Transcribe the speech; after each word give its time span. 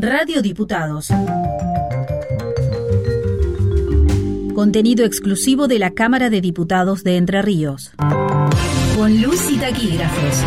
Radio 0.00 0.42
Diputados. 0.42 1.08
Contenido 4.54 5.04
exclusivo 5.04 5.66
de 5.66 5.80
la 5.80 5.90
Cámara 5.90 6.30
de 6.30 6.40
Diputados 6.40 7.02
de 7.02 7.16
Entre 7.16 7.42
Ríos. 7.42 7.90
Con 8.96 9.20
luz 9.20 9.50
y 9.50 9.56
taquígrafos. 9.56 10.44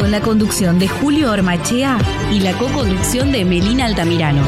Con 0.00 0.10
la 0.10 0.20
conducción 0.22 0.80
de 0.80 0.88
Julio 0.88 1.30
Ormachea 1.30 1.98
y 2.32 2.40
la 2.40 2.52
co-conducción 2.58 3.30
de 3.30 3.44
Melina 3.44 3.84
Altamirano. 3.84 4.42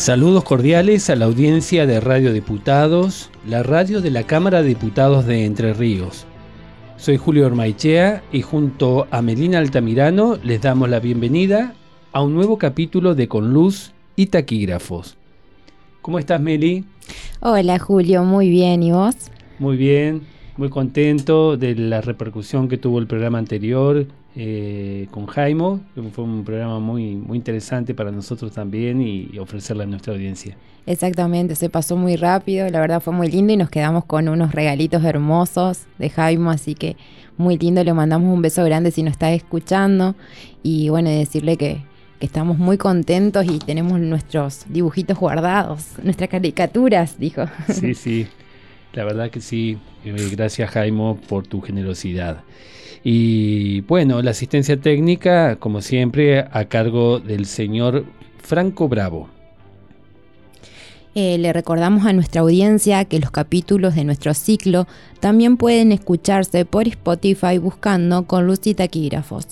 Saludos 0.00 0.44
cordiales 0.44 1.10
a 1.10 1.14
la 1.14 1.26
audiencia 1.26 1.84
de 1.84 2.00
Radio 2.00 2.32
Diputados, 2.32 3.30
la 3.46 3.62
radio 3.62 4.00
de 4.00 4.10
la 4.10 4.22
Cámara 4.22 4.62
de 4.62 4.68
Diputados 4.68 5.26
de 5.26 5.44
Entre 5.44 5.74
Ríos. 5.74 6.24
Soy 6.96 7.18
Julio 7.18 7.44
Ormaichea 7.44 8.22
y 8.32 8.40
junto 8.40 9.06
a 9.10 9.20
Melina 9.20 9.58
Altamirano 9.58 10.38
les 10.42 10.62
damos 10.62 10.88
la 10.88 11.00
bienvenida 11.00 11.74
a 12.12 12.22
un 12.22 12.34
nuevo 12.34 12.56
capítulo 12.56 13.14
de 13.14 13.28
Con 13.28 13.52
Luz 13.52 13.92
y 14.16 14.28
Taquígrafos. 14.28 15.18
¿Cómo 16.00 16.18
estás, 16.18 16.40
Meli? 16.40 16.86
Hola, 17.40 17.78
Julio, 17.78 18.24
muy 18.24 18.48
bien, 18.48 18.82
¿y 18.82 18.92
vos? 18.92 19.16
Muy 19.58 19.76
bien, 19.76 20.22
muy 20.56 20.70
contento 20.70 21.58
de 21.58 21.74
la 21.74 22.00
repercusión 22.00 22.68
que 22.68 22.78
tuvo 22.78 23.00
el 23.00 23.06
programa 23.06 23.36
anterior 23.36 24.06
eh, 24.36 25.08
con 25.10 25.26
Jaimo, 25.26 25.80
que 25.94 26.02
fue 26.02 26.22
un 26.22 26.44
programa 26.44 26.78
muy, 26.78 27.16
muy 27.16 27.36
interesante 27.36 27.94
para 27.94 28.12
nosotros 28.12 28.52
también 28.52 29.02
y, 29.02 29.36
ofrecerle 29.38 29.82
a 29.82 29.86
nuestra 29.86 30.12
audiencia. 30.12 30.56
Exactamente, 30.86 31.56
se 31.56 31.68
pasó 31.68 31.96
muy 31.96 32.16
rápido, 32.16 32.68
la 32.68 32.80
verdad 32.80 33.00
fue 33.00 33.12
muy 33.12 33.28
lindo 33.28 33.52
y 33.52 33.56
nos 33.56 33.70
quedamos 33.70 34.04
con 34.04 34.28
unos 34.28 34.52
regalitos 34.52 35.04
hermosos 35.04 35.86
de 35.98 36.10
Jaimo, 36.10 36.50
así 36.50 36.74
que 36.74 36.96
muy 37.36 37.58
lindo, 37.58 37.82
le 37.82 37.92
mandamos 37.92 38.32
un 38.32 38.40
beso 38.40 38.64
grande 38.64 38.90
si 38.90 39.02
nos 39.02 39.12
está 39.12 39.32
escuchando 39.32 40.14
y 40.62 40.88
bueno, 40.90 41.10
decirle 41.10 41.56
que, 41.56 41.82
que 42.20 42.26
estamos 42.26 42.56
muy 42.56 42.78
contentos 42.78 43.46
y 43.46 43.58
tenemos 43.58 43.98
nuestros 43.98 44.64
dibujitos 44.68 45.18
guardados, 45.18 45.86
nuestras 46.02 46.30
caricaturas, 46.30 47.18
dijo. 47.18 47.46
Sí, 47.68 47.94
sí, 47.94 48.26
la 48.92 49.04
verdad 49.04 49.30
que 49.30 49.40
sí, 49.40 49.78
eh, 50.04 50.28
gracias 50.30 50.70
Jaimo 50.70 51.16
por 51.28 51.46
tu 51.46 51.60
generosidad. 51.60 52.44
Y 53.02 53.80
bueno, 53.82 54.20
la 54.22 54.32
asistencia 54.32 54.78
técnica, 54.78 55.56
como 55.56 55.80
siempre, 55.80 56.40
a 56.40 56.64
cargo 56.66 57.18
del 57.18 57.46
señor 57.46 58.04
Franco 58.38 58.88
Bravo. 58.88 59.28
Eh, 61.14 61.38
le 61.38 61.52
recordamos 61.52 62.06
a 62.06 62.12
nuestra 62.12 62.42
audiencia 62.42 63.04
que 63.04 63.18
los 63.18 63.30
capítulos 63.30 63.96
de 63.96 64.04
nuestro 64.04 64.32
ciclo 64.32 64.86
también 65.18 65.56
pueden 65.56 65.90
escucharse 65.90 66.64
por 66.64 66.86
Spotify 66.86 67.58
buscando 67.58 68.26
con 68.26 68.46
luz 68.46 68.60
y 68.66 68.74
taquígrafos. 68.74 69.46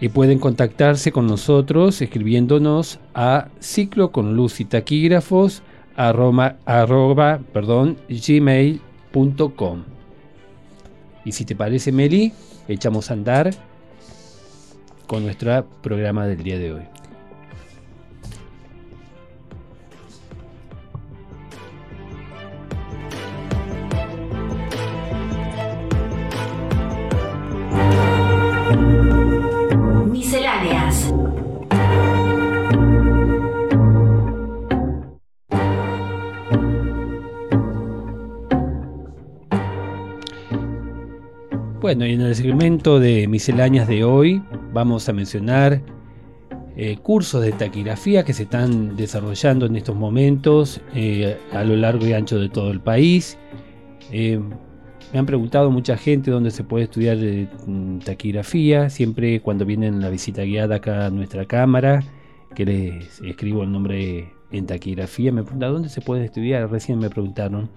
Y 0.00 0.08
pueden 0.08 0.38
contactarse 0.38 1.12
con 1.12 1.26
nosotros 1.26 2.02
escribiéndonos 2.02 2.98
a 3.14 3.48
ciclo 3.60 4.10
con 4.10 4.34
luz 4.34 4.60
y 4.60 4.64
taquígrafos 4.64 5.62
arroba, 5.96 7.40
perdón, 7.52 7.96
gmail.com. 8.08 9.95
Y 11.26 11.32
si 11.32 11.44
te 11.44 11.56
parece, 11.56 11.90
Meli, 11.90 12.32
echamos 12.68 13.10
a 13.10 13.14
andar 13.14 13.50
con 15.08 15.24
nuestro 15.24 15.66
programa 15.82 16.24
del 16.24 16.44
día 16.44 16.56
de 16.56 16.72
hoy. 16.72 16.82
Bueno, 41.86 42.04
y 42.04 42.14
en 42.14 42.20
el 42.20 42.34
segmento 42.34 42.98
de 42.98 43.28
misceláneas 43.28 43.86
de 43.86 44.02
hoy 44.02 44.42
vamos 44.72 45.08
a 45.08 45.12
mencionar 45.12 45.80
eh, 46.76 46.96
cursos 46.96 47.40
de 47.42 47.52
taquigrafía 47.52 48.24
que 48.24 48.32
se 48.32 48.42
están 48.42 48.96
desarrollando 48.96 49.66
en 49.66 49.76
estos 49.76 49.94
momentos 49.94 50.80
eh, 50.96 51.38
a 51.52 51.62
lo 51.62 51.76
largo 51.76 52.04
y 52.04 52.12
ancho 52.12 52.40
de 52.40 52.48
todo 52.48 52.72
el 52.72 52.80
país. 52.80 53.38
Eh, 54.10 54.40
me 55.12 55.18
han 55.20 55.26
preguntado 55.26 55.70
mucha 55.70 55.96
gente 55.96 56.32
dónde 56.32 56.50
se 56.50 56.64
puede 56.64 56.86
estudiar 56.86 57.18
taquigrafía. 58.04 58.90
Siempre 58.90 59.40
cuando 59.40 59.64
vienen 59.64 60.00
la 60.00 60.10
visita 60.10 60.42
guiada 60.42 60.74
acá 60.74 61.06
a 61.06 61.10
nuestra 61.10 61.44
cámara, 61.44 62.02
que 62.56 62.64
les 62.64 63.20
escribo 63.20 63.62
el 63.62 63.70
nombre 63.70 64.32
en 64.50 64.66
taquigrafía, 64.66 65.30
me 65.30 65.44
preguntan 65.44 65.72
dónde 65.72 65.88
se 65.88 66.00
puede 66.00 66.24
estudiar. 66.24 66.68
Recién 66.68 66.98
me 66.98 67.10
preguntaron. 67.10 67.70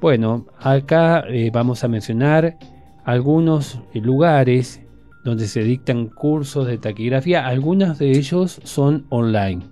Bueno, 0.00 0.46
acá 0.58 1.24
vamos 1.52 1.84
a 1.84 1.88
mencionar 1.88 2.58
algunos 3.06 3.78
lugares 3.94 4.82
donde 5.24 5.46
se 5.46 5.62
dictan 5.62 6.08
cursos 6.08 6.66
de 6.66 6.76
taquigrafía, 6.76 7.46
algunos 7.46 8.00
de 8.00 8.10
ellos 8.10 8.60
son 8.64 9.06
online. 9.10 9.62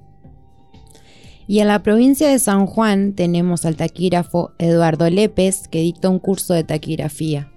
Y 1.45 1.59
en 1.59 1.67
la 1.67 1.83
provincia 1.83 2.27
de 2.27 2.39
San 2.39 2.65
Juan 2.65 3.13
tenemos 3.13 3.65
al 3.65 3.75
taquígrafo 3.75 4.53
Eduardo 4.57 5.07
Lépez 5.07 5.67
que 5.67 5.81
dicta 5.81 6.09
un 6.09 6.17
curso 6.17 6.55
de 6.55 6.63
taquigrafía. 6.63 7.51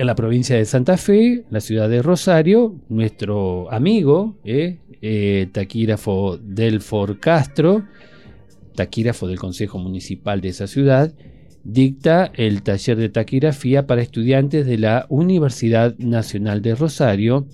En 0.00 0.06
la 0.06 0.14
provincia 0.14 0.56
de 0.56 0.64
Santa 0.64 0.96
Fe, 0.96 1.44
la 1.50 1.60
ciudad 1.60 1.86
de 1.86 2.00
Rosario, 2.00 2.74
nuestro 2.88 3.70
amigo, 3.70 4.38
eh, 4.44 4.78
eh, 5.02 5.48
taquígrafo 5.52 6.38
Delfor 6.38 7.20
Castro, 7.20 7.84
taquígrafo 8.74 9.26
del 9.28 9.38
Consejo 9.38 9.78
Municipal 9.78 10.40
de 10.40 10.48
esa 10.48 10.68
ciudad, 10.68 11.12
dicta 11.64 12.32
el 12.34 12.62
taller 12.62 12.96
de 12.96 13.10
taquigrafía 13.10 13.86
para 13.86 14.00
estudiantes 14.00 14.64
de 14.64 14.78
la 14.78 15.04
Universidad 15.10 15.94
Nacional 15.98 16.62
de 16.62 16.76
Rosario 16.76 17.46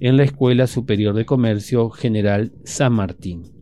en 0.00 0.16
la 0.16 0.24
Escuela 0.24 0.66
Superior 0.66 1.14
de 1.14 1.26
Comercio 1.26 1.90
General 1.90 2.50
San 2.64 2.92
Martín. 2.94 3.53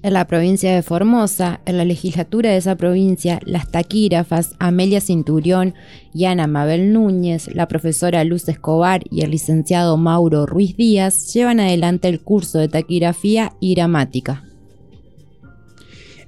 En 0.00 0.12
la 0.12 0.28
provincia 0.28 0.72
de 0.72 0.82
Formosa, 0.82 1.60
en 1.66 1.76
la 1.76 1.84
legislatura 1.84 2.50
de 2.50 2.58
esa 2.58 2.76
provincia, 2.76 3.40
las 3.44 3.68
taquígrafas 3.68 4.54
Amelia 4.60 5.00
Cinturión 5.00 5.74
y 6.14 6.26
Ana 6.26 6.46
Mabel 6.46 6.92
Núñez, 6.92 7.52
la 7.52 7.66
profesora 7.66 8.22
Luz 8.22 8.48
Escobar 8.48 9.02
y 9.10 9.22
el 9.22 9.32
licenciado 9.32 9.96
Mauro 9.96 10.46
Ruiz 10.46 10.76
Díaz 10.76 11.34
llevan 11.34 11.58
adelante 11.58 12.06
el 12.06 12.20
curso 12.20 12.60
de 12.60 12.68
taquigrafía 12.68 13.54
y 13.58 13.74
gramática. 13.74 14.44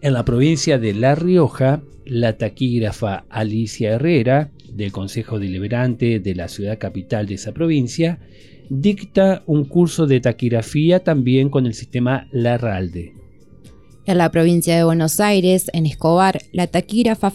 En 0.00 0.14
la 0.14 0.24
provincia 0.24 0.78
de 0.78 0.92
La 0.92 1.14
Rioja, 1.14 1.80
la 2.04 2.38
taquígrafa 2.38 3.24
Alicia 3.30 3.92
Herrera 3.92 4.50
del 4.72 4.90
Consejo 4.90 5.38
Deliberante 5.38 6.18
de 6.18 6.34
la 6.34 6.48
ciudad 6.48 6.78
capital 6.78 7.26
de 7.26 7.34
esa 7.34 7.52
provincia, 7.52 8.18
dicta 8.68 9.44
un 9.46 9.64
curso 9.64 10.08
de 10.08 10.20
taquigrafía 10.20 11.04
también 11.04 11.50
con 11.50 11.66
el 11.66 11.74
sistema 11.74 12.26
Larralde. 12.32 13.19
En 14.06 14.18
la 14.18 14.30
provincia 14.30 14.76
de 14.76 14.84
Buenos 14.84 15.18
Aires, 15.20 15.70
en 15.72 15.86
Escobar, 15.86 16.42
la 16.52 16.66
taquígrafa 16.66 17.32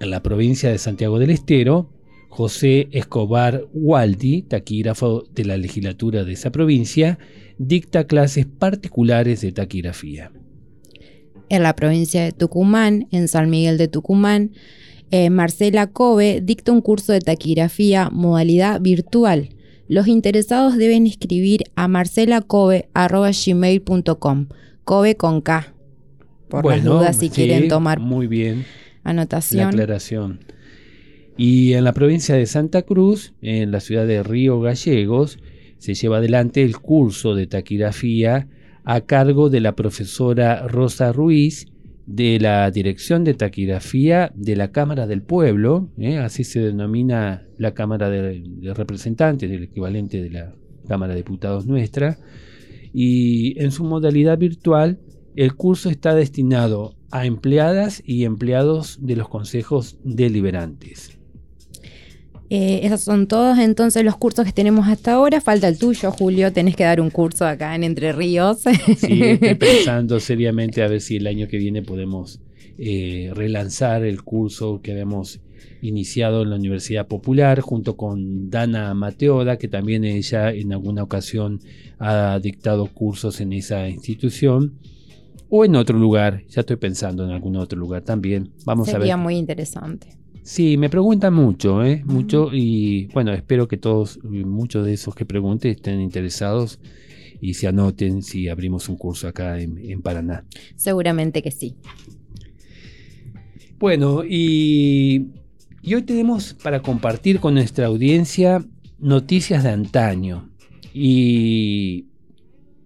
En 0.00 0.10
la 0.10 0.22
provincia 0.22 0.70
de 0.70 0.76
Santiago 0.78 1.18
del 1.18 1.30
Estero, 1.30 1.88
José 2.30 2.88
Escobar 2.92 3.66
Waldi, 3.74 4.40
taquígrafo 4.42 5.24
de 5.34 5.44
la 5.44 5.56
legislatura 5.56 6.22
de 6.24 6.32
esa 6.32 6.50
provincia, 6.50 7.18
dicta 7.58 8.04
clases 8.04 8.46
particulares 8.46 9.40
de 9.40 9.50
taquigrafía. 9.50 10.30
En 11.48 11.64
la 11.64 11.74
provincia 11.74 12.22
de 12.22 12.30
Tucumán, 12.30 13.08
en 13.10 13.26
San 13.26 13.50
Miguel 13.50 13.78
de 13.78 13.88
Tucumán, 13.88 14.52
eh, 15.10 15.28
Marcela 15.28 15.88
Kobe 15.88 16.40
dicta 16.40 16.70
un 16.70 16.82
curso 16.82 17.12
de 17.12 17.20
taquigrafía 17.20 18.10
modalidad 18.10 18.80
virtual. 18.80 19.48
Los 19.88 20.06
interesados 20.06 20.76
deben 20.76 21.08
escribir 21.08 21.64
a 21.74 21.88
marcelakobe.gmail.com, 21.88 24.46
Kobe 24.84 25.16
con 25.16 25.40
K, 25.40 25.74
por 26.48 26.64
las 26.64 26.84
dudas 26.84 27.16
si 27.16 27.28
quieren 27.28 27.66
tomar 27.66 27.98
muy 27.98 28.28
bien. 28.28 28.64
anotación. 29.02 29.62
La 29.62 29.68
aclaración. 29.70 30.38
Y 31.36 31.72
en 31.72 31.84
la 31.84 31.92
provincia 31.92 32.34
de 32.34 32.46
Santa 32.46 32.82
Cruz, 32.82 33.34
en 33.40 33.70
la 33.70 33.80
ciudad 33.80 34.06
de 34.06 34.22
Río 34.22 34.60
Gallegos, 34.60 35.38
se 35.78 35.94
lleva 35.94 36.18
adelante 36.18 36.62
el 36.62 36.76
curso 36.78 37.34
de 37.34 37.46
taquigrafía 37.46 38.48
a 38.84 39.00
cargo 39.02 39.50
de 39.50 39.60
la 39.60 39.74
profesora 39.74 40.66
Rosa 40.68 41.12
Ruiz 41.12 41.66
de 42.06 42.40
la 42.40 42.70
Dirección 42.72 43.22
de 43.22 43.34
Taquigrafía 43.34 44.32
de 44.34 44.56
la 44.56 44.72
Cámara 44.72 45.06
del 45.06 45.22
Pueblo, 45.22 45.90
¿eh? 45.96 46.18
así 46.18 46.42
se 46.42 46.60
denomina 46.60 47.46
la 47.56 47.72
Cámara 47.72 48.10
de, 48.10 48.42
Representantes, 48.74 49.48
el 49.48 49.62
equivalente 49.62 50.20
de 50.20 50.30
la 50.30 50.54
Cámara 50.88 51.12
de 51.12 51.20
Diputados 51.20 51.66
nuestra, 51.66 52.18
y 52.92 53.62
en 53.62 53.70
su 53.70 53.84
modalidad 53.84 54.38
virtual 54.38 54.98
el 55.36 55.54
curso 55.54 55.88
está 55.88 56.14
destinado 56.14 56.96
a 57.12 57.26
empleadas 57.26 58.02
y 58.04 58.24
empleados 58.24 58.98
de 59.00 59.14
los 59.14 59.28
consejos 59.28 59.96
deliberantes. 60.02 61.19
Eh, 62.52 62.80
esos 62.82 63.02
son 63.02 63.28
todos 63.28 63.58
entonces 63.60 64.04
los 64.04 64.16
cursos 64.16 64.44
que 64.44 64.52
tenemos 64.52 64.88
hasta 64.88 65.12
ahora. 65.12 65.40
Falta 65.40 65.68
el 65.68 65.78
tuyo, 65.78 66.10
Julio. 66.10 66.52
Tenés 66.52 66.74
que 66.74 66.82
dar 66.82 67.00
un 67.00 67.10
curso 67.10 67.46
acá 67.46 67.76
en 67.76 67.84
Entre 67.84 68.12
Ríos. 68.12 68.62
Sí, 68.98 69.22
estoy 69.22 69.54
pensando 69.58 70.18
seriamente 70.18 70.82
a 70.82 70.88
ver 70.88 71.00
si 71.00 71.16
el 71.16 71.28
año 71.28 71.46
que 71.46 71.58
viene 71.58 71.82
podemos 71.82 72.40
eh, 72.76 73.30
relanzar 73.34 74.04
el 74.04 74.24
curso 74.24 74.80
que 74.82 74.90
habíamos 74.90 75.40
iniciado 75.80 76.42
en 76.42 76.50
la 76.50 76.56
Universidad 76.56 77.06
Popular 77.06 77.60
junto 77.60 77.96
con 77.96 78.50
Dana 78.50 78.94
Mateoda, 78.94 79.56
que 79.56 79.68
también 79.68 80.04
ella 80.04 80.50
en 80.50 80.72
alguna 80.72 81.04
ocasión 81.04 81.60
ha 82.00 82.38
dictado 82.42 82.86
cursos 82.88 83.40
en 83.40 83.52
esa 83.52 83.88
institución. 83.88 84.74
O 85.48 85.64
en 85.64 85.76
otro 85.76 85.98
lugar, 85.98 86.44
ya 86.48 86.60
estoy 86.60 86.76
pensando 86.76 87.24
en 87.24 87.30
algún 87.30 87.56
otro 87.56 87.78
lugar 87.78 88.02
también. 88.02 88.52
Vamos 88.64 88.88
a 88.88 88.92
ver. 88.92 89.02
Sería 89.02 89.16
muy 89.16 89.36
interesante. 89.36 90.19
Sí, 90.50 90.76
me 90.76 90.90
preguntan 90.90 91.32
mucho, 91.32 91.84
¿eh? 91.84 92.02
Mucho 92.04 92.48
y 92.52 93.06
bueno, 93.14 93.32
espero 93.32 93.68
que 93.68 93.76
todos, 93.76 94.18
muchos 94.24 94.84
de 94.84 94.94
esos 94.94 95.14
que 95.14 95.24
pregunten 95.24 95.70
estén 95.70 96.00
interesados 96.00 96.80
y 97.40 97.54
se 97.54 97.68
anoten 97.68 98.24
si 98.24 98.48
abrimos 98.48 98.88
un 98.88 98.96
curso 98.96 99.28
acá 99.28 99.60
en, 99.60 100.02
Paraná. 100.02 100.44
Seguramente 100.74 101.40
que 101.40 101.52
sí. 101.52 101.76
Bueno, 103.78 104.24
y, 104.28 105.28
y 105.82 105.94
hoy 105.94 106.02
tenemos 106.02 106.54
para 106.54 106.82
compartir 106.82 107.38
con 107.38 107.54
nuestra 107.54 107.86
audiencia 107.86 108.60
noticias 108.98 109.62
de 109.62 109.70
antaño. 109.70 110.50
Y 110.92 112.06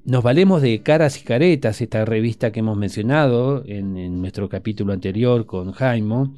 nos 0.04 0.22
valemos 0.22 0.60
de 0.60 0.82
Caras 0.82 1.18
y 1.18 1.24
Caretas, 1.24 1.80
esta 1.80 2.04
revista 2.04 2.52
que 2.52 2.60
hemos 2.60 2.76
mencionado 2.76 3.64
en, 3.64 3.96
en 3.96 4.20
nuestro 4.20 4.50
capítulo 4.50 4.92
anterior 4.92 5.46
con 5.46 5.72
Jaimo 5.72 6.34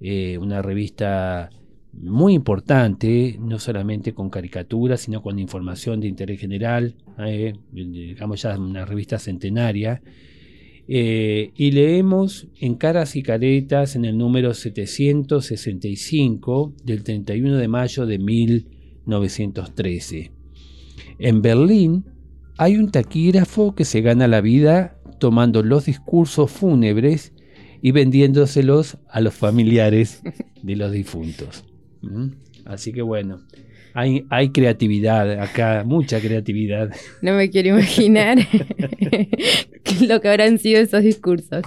eh, 0.00 0.38
una 0.38 0.62
revista 0.62 1.50
muy 1.92 2.34
importante, 2.34 3.36
no 3.40 3.58
solamente 3.58 4.14
con 4.14 4.30
caricaturas, 4.30 5.00
sino 5.00 5.20
con 5.22 5.38
información 5.38 6.00
de 6.00 6.08
interés 6.08 6.40
general, 6.40 6.96
eh, 7.18 7.54
digamos 7.72 8.42
ya 8.42 8.58
una 8.58 8.84
revista 8.84 9.18
centenaria. 9.18 10.02
Eh, 10.90 11.52
y 11.54 11.72
leemos 11.72 12.48
en 12.58 12.76
Caras 12.76 13.14
y 13.14 13.22
Caretas 13.22 13.94
en 13.94 14.06
el 14.06 14.16
número 14.16 14.54
765 14.54 16.72
del 16.82 17.02
31 17.02 17.58
de 17.58 17.68
mayo 17.68 18.06
de 18.06 18.18
1913. 18.18 20.32
En 21.18 21.42
Berlín 21.42 22.06
hay 22.56 22.78
un 22.78 22.90
taquígrafo 22.90 23.74
que 23.74 23.84
se 23.84 24.00
gana 24.00 24.26
la 24.28 24.40
vida 24.40 24.98
tomando 25.18 25.62
los 25.62 25.84
discursos 25.84 26.50
fúnebres 26.50 27.34
y 27.82 27.92
vendiéndoselos 27.92 28.98
a 29.08 29.20
los 29.20 29.34
familiares 29.34 30.22
de 30.62 30.76
los 30.76 30.92
difuntos. 30.92 31.64
¿Mm? 32.02 32.28
Así 32.64 32.92
que 32.92 33.02
bueno, 33.02 33.40
hay, 33.94 34.26
hay, 34.30 34.50
creatividad 34.50 35.40
acá, 35.40 35.82
mucha 35.84 36.20
creatividad. 36.20 36.90
No 37.22 37.32
me 37.32 37.50
quiero 37.50 37.70
imaginar 37.70 38.38
lo 40.06 40.20
que 40.20 40.28
habrán 40.28 40.58
sido 40.58 40.80
esos 40.80 41.02
discursos. 41.02 41.64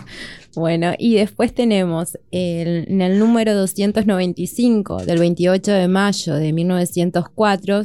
Bueno, 0.55 0.93
y 0.97 1.15
después 1.15 1.53
tenemos 1.53 2.17
en 2.31 3.01
el 3.01 3.19
número 3.19 3.55
295 3.55 5.05
del 5.05 5.19
28 5.19 5.71
de 5.71 5.87
mayo 5.87 6.35
de 6.35 6.53
1904, 6.53 7.83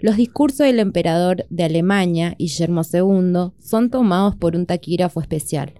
los 0.00 0.16
discursos 0.16 0.66
del 0.66 0.80
emperador 0.80 1.46
de 1.48 1.64
Alemania, 1.64 2.34
Guillermo 2.38 2.82
II, 2.82 3.52
son 3.58 3.88
tomados 3.88 4.34
por 4.34 4.56
un 4.56 4.66
taquígrafo 4.66 5.20
especial. 5.20 5.74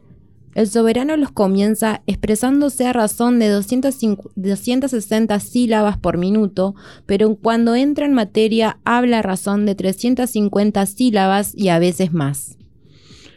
El 0.54 0.68
soberano 0.68 1.16
los 1.16 1.32
comienza 1.32 2.02
expresándose 2.06 2.86
a 2.86 2.92
razón 2.92 3.38
de 3.38 3.48
260 3.48 5.40
sílabas 5.40 5.96
por 5.96 6.18
minuto, 6.18 6.74
pero 7.06 7.34
cuando 7.36 7.74
entra 7.74 8.04
en 8.04 8.12
materia 8.12 8.78
habla 8.84 9.20
a 9.20 9.22
razón 9.22 9.64
de 9.64 9.74
350 9.74 10.84
sílabas 10.84 11.54
y 11.56 11.68
a 11.68 11.78
veces 11.78 12.12
más. 12.12 12.58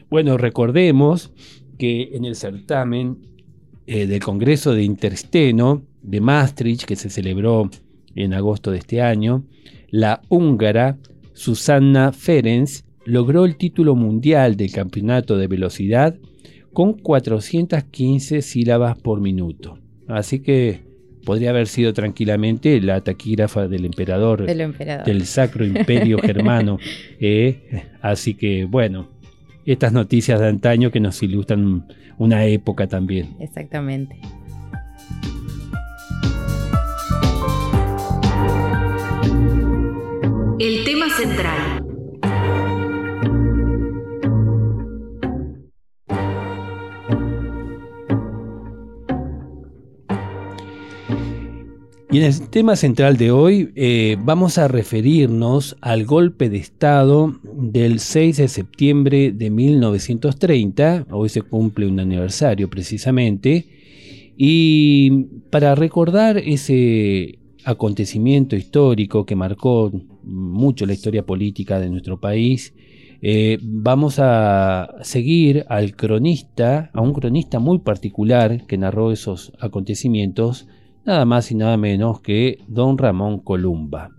Bueno, 0.10 0.38
recordemos 0.38 1.31
que 1.77 2.10
en 2.13 2.25
el 2.25 2.36
certamen 2.36 3.17
eh, 3.88 4.07
del 4.07 4.22
Congreso 4.22 4.74
de 4.74 4.84
Intersteno 4.84 5.84
de 6.01 6.19
Maastricht, 6.19 6.84
que 6.84 6.98
se 6.98 7.10
celebró 7.10 7.69
en 8.13 8.34
agosto 8.34 8.72
de 8.72 8.79
este 8.79 9.01
año, 9.01 9.45
la 9.89 10.22
húngara 10.27 10.98
Susanna 11.34 12.12
Ferenc 12.12 12.69
logró 13.05 13.45
el 13.45 13.55
título 13.55 13.95
mundial 13.95 14.57
del 14.57 14.72
campeonato 14.72 15.38
de 15.38 15.48
velocidad 15.48 16.17
con 16.75 16.91
415 16.91 18.41
sílabas 18.41 19.00
por 19.00 19.22
minuto. 19.22 19.79
Así 20.10 20.39
que 20.39 20.82
podría 21.24 21.51
haber 21.51 21.67
sido 21.67 21.94
tranquilamente 21.94 22.82
la 22.82 23.00
taquígrafa 23.00 23.70
del 23.70 23.86
emperador, 23.86 24.46
del, 24.46 25.25
Sacro 25.25 25.65
Imperio 25.65 26.20
Germano. 26.20 26.77
¿eh? 27.22 27.86
así 28.01 28.34
que 28.34 28.65
bueno, 28.65 29.08
estas 29.65 29.94
noticias 29.94 30.38
de 30.41 30.50
antaño 30.50 30.91
que 30.91 31.00
nos 31.00 31.24
ilustran 31.24 31.88
una 32.17 32.46
época 32.46 32.88
también. 32.88 33.38
Exactamente. 33.39 34.20
El 40.60 40.84
tema 40.84 41.10
central. 41.17 41.85
Y 52.15 52.19
en 52.19 52.24
el 52.24 52.50
tema 52.50 52.77
central 52.77 53.17
de 53.17 53.29
hoy 53.31 53.74
eh, 53.75 54.15
vamos 54.17 54.57
a 54.57 54.69
referirnos 54.69 55.75
al 55.81 56.05
golpe 56.05 56.48
de 56.50 56.55
Estado 56.55 57.36
del 57.43 58.00
6 58.00 58.38
de 58.38 58.48
septiembre 58.48 59.34
de 59.34 59.50
1930. 59.50 61.07
Hoy 61.12 61.27
se 61.27 61.41
cumple 61.41 61.88
un 61.88 62.00
aniversario 62.00 62.69
precisamente. 62.69 63.65
Y 64.38 65.25
para 65.50 65.75
recordar 65.75 66.38
ese 66.38 67.39
acontecimiento 67.65 68.55
histórico 68.55 69.25
que 69.25 69.36
marcó 69.36 69.91
mucho 70.24 70.86
la 70.86 70.93
historia 70.93 71.25
política 71.25 71.81
de 71.81 71.89
nuestro 71.89 72.17
país, 72.22 72.74
Eh, 73.22 73.57
vamos 73.62 74.19
a 74.19 74.98
seguir 75.01 75.65
al 75.69 75.95
cronista, 75.95 76.91
a 76.93 77.01
un 77.01 77.13
cronista 77.13 77.60
muy 77.60 77.79
particular 77.79 78.67
que 78.67 78.77
narró 78.77 79.12
esos 79.12 79.51
acontecimientos, 79.60 80.67
nada 81.05 81.25
más 81.25 81.51
y 81.51 81.55
nada 81.55 81.77
menos 81.77 82.21
que 82.21 82.59
don 82.67 82.97
Ramón 82.97 83.39
Columba. 83.39 84.12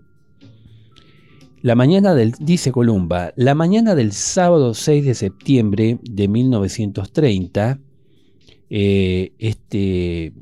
La 1.61 1.75
mañana 1.75 2.13
del, 2.13 2.33
dice 2.39 2.71
Columba, 2.71 3.33
la 3.35 3.55
mañana 3.55 3.95
del 3.95 4.13
sábado 4.13 4.73
6 4.73 5.05
de 5.05 5.13
septiembre 5.15 5.97
de 6.01 6.27
1930, 6.27 7.79
eh, 8.69 9.31
este 9.39 10.33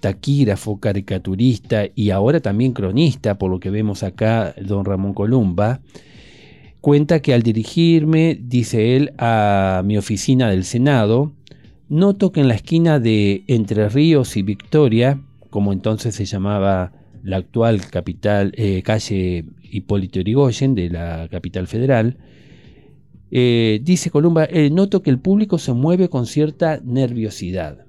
taquígrafo, 0.00 0.80
caricaturista 0.80 1.84
y 1.94 2.10
ahora 2.10 2.40
también 2.40 2.72
cronista, 2.72 3.38
por 3.38 3.50
lo 3.50 3.60
que 3.60 3.70
vemos 3.70 4.02
acá, 4.02 4.54
don 4.60 4.84
Ramón 4.84 5.14
Columba, 5.14 5.80
cuenta 6.80 7.20
que 7.20 7.34
al 7.34 7.42
dirigirme, 7.42 8.38
dice 8.40 8.96
él, 8.96 9.12
a 9.18 9.82
mi 9.84 9.98
oficina 9.98 10.50
del 10.50 10.64
Senado, 10.64 11.32
noto 11.90 12.30
que 12.32 12.40
en 12.40 12.48
la 12.48 12.54
esquina 12.54 13.00
de 13.00 13.44
Entre 13.48 13.88
Ríos 13.88 14.36
y 14.36 14.42
Victoria, 14.42 15.20
como 15.50 15.72
entonces 15.72 16.14
se 16.14 16.24
llamaba 16.24 16.92
la 17.22 17.36
actual 17.36 17.86
capital, 17.90 18.52
eh, 18.56 18.82
calle 18.82 19.44
Hipólito 19.62 20.20
Yrigoyen 20.20 20.74
de 20.74 20.88
la 20.88 21.28
capital 21.28 21.66
federal, 21.66 22.16
eh, 23.32 23.80
dice 23.82 24.10
Columba, 24.10 24.44
eh, 24.44 24.70
noto 24.70 25.02
que 25.02 25.10
el 25.10 25.18
público 25.18 25.58
se 25.58 25.72
mueve 25.72 26.08
con 26.08 26.26
cierta 26.26 26.80
nerviosidad. 26.82 27.84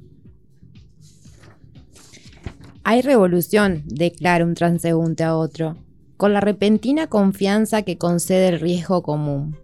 Hay 2.84 3.02
revolución, 3.04 3.84
declara 3.86 4.44
un 4.44 4.56
transeúnte 4.56 5.24
a 5.24 5.36
otro, 5.36 5.78
con 6.18 6.34
la 6.34 6.42
repentina 6.42 7.08
confianza 7.08 7.84
que 7.84 8.00
concede 8.00 8.50
el 8.50 8.60
riesgo 8.60 9.04
común. 9.04 9.56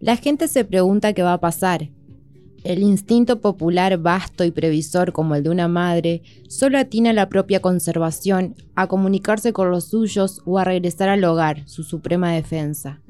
La 0.00 0.16
gente 0.16 0.48
se 0.48 0.64
pregunta 0.64 1.12
qué 1.12 1.22
va 1.22 1.34
a 1.34 1.40
pasar, 1.40 1.90
el 2.64 2.82
instinto 2.82 3.40
popular 3.40 3.98
vasto 3.98 4.42
y 4.42 4.50
previsor 4.50 5.12
como 5.12 5.34
el 5.34 5.42
de 5.42 5.50
una 5.50 5.68
madre 5.68 6.22
solo 6.48 6.78
atina 6.78 7.10
a 7.10 7.12
la 7.12 7.28
propia 7.28 7.60
conservación, 7.60 8.56
a 8.74 8.86
comunicarse 8.86 9.52
con 9.52 9.70
los 9.70 9.90
suyos 9.90 10.40
o 10.46 10.58
a 10.58 10.64
regresar 10.64 11.10
al 11.10 11.22
hogar, 11.24 11.68
su 11.68 11.84
suprema 11.84 12.32
defensa. 12.32 13.02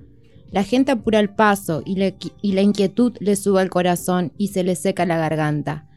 La 0.50 0.64
gente 0.64 0.92
apura 0.92 1.20
el 1.20 1.30
paso 1.30 1.82
y, 1.84 1.96
y 2.42 2.52
la 2.52 2.62
inquietud 2.62 3.16
le 3.20 3.36
sube 3.36 3.60
al 3.60 3.70
corazón 3.70 4.32
y 4.36 4.48
se 4.48 4.64
le 4.64 4.74
seca 4.74 5.06
la 5.06 5.18
garganta. 5.18 5.88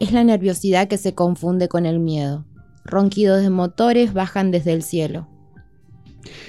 Es 0.00 0.12
la 0.12 0.24
nerviosidad 0.24 0.88
que 0.88 0.98
se 0.98 1.14
confunde 1.14 1.68
con 1.68 1.86
el 1.86 2.00
miedo. 2.00 2.46
Ronquidos 2.84 3.42
de 3.42 3.50
motores 3.50 4.12
bajan 4.12 4.50
desde 4.50 4.72
el 4.72 4.82
cielo. 4.82 5.28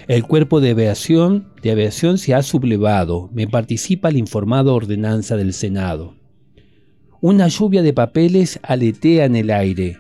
El 0.08 0.24
cuerpo 0.24 0.62
de 0.62 0.72
aviación, 0.72 1.52
de 1.62 1.72
aviación 1.72 2.18
se 2.18 2.34
ha 2.34 2.42
sublevado. 2.42 3.30
Me 3.34 3.48
participa 3.48 4.12
la 4.12 4.18
informada 4.18 4.72
ordenanza 4.72 5.36
del 5.36 5.54
Senado. 5.54 6.16
Una 7.26 7.48
lluvia 7.48 7.84
de 7.84 7.94
papeles 7.94 8.60
aletea 8.64 9.24
en 9.24 9.38
el 9.38 9.50
aire. 9.50 9.98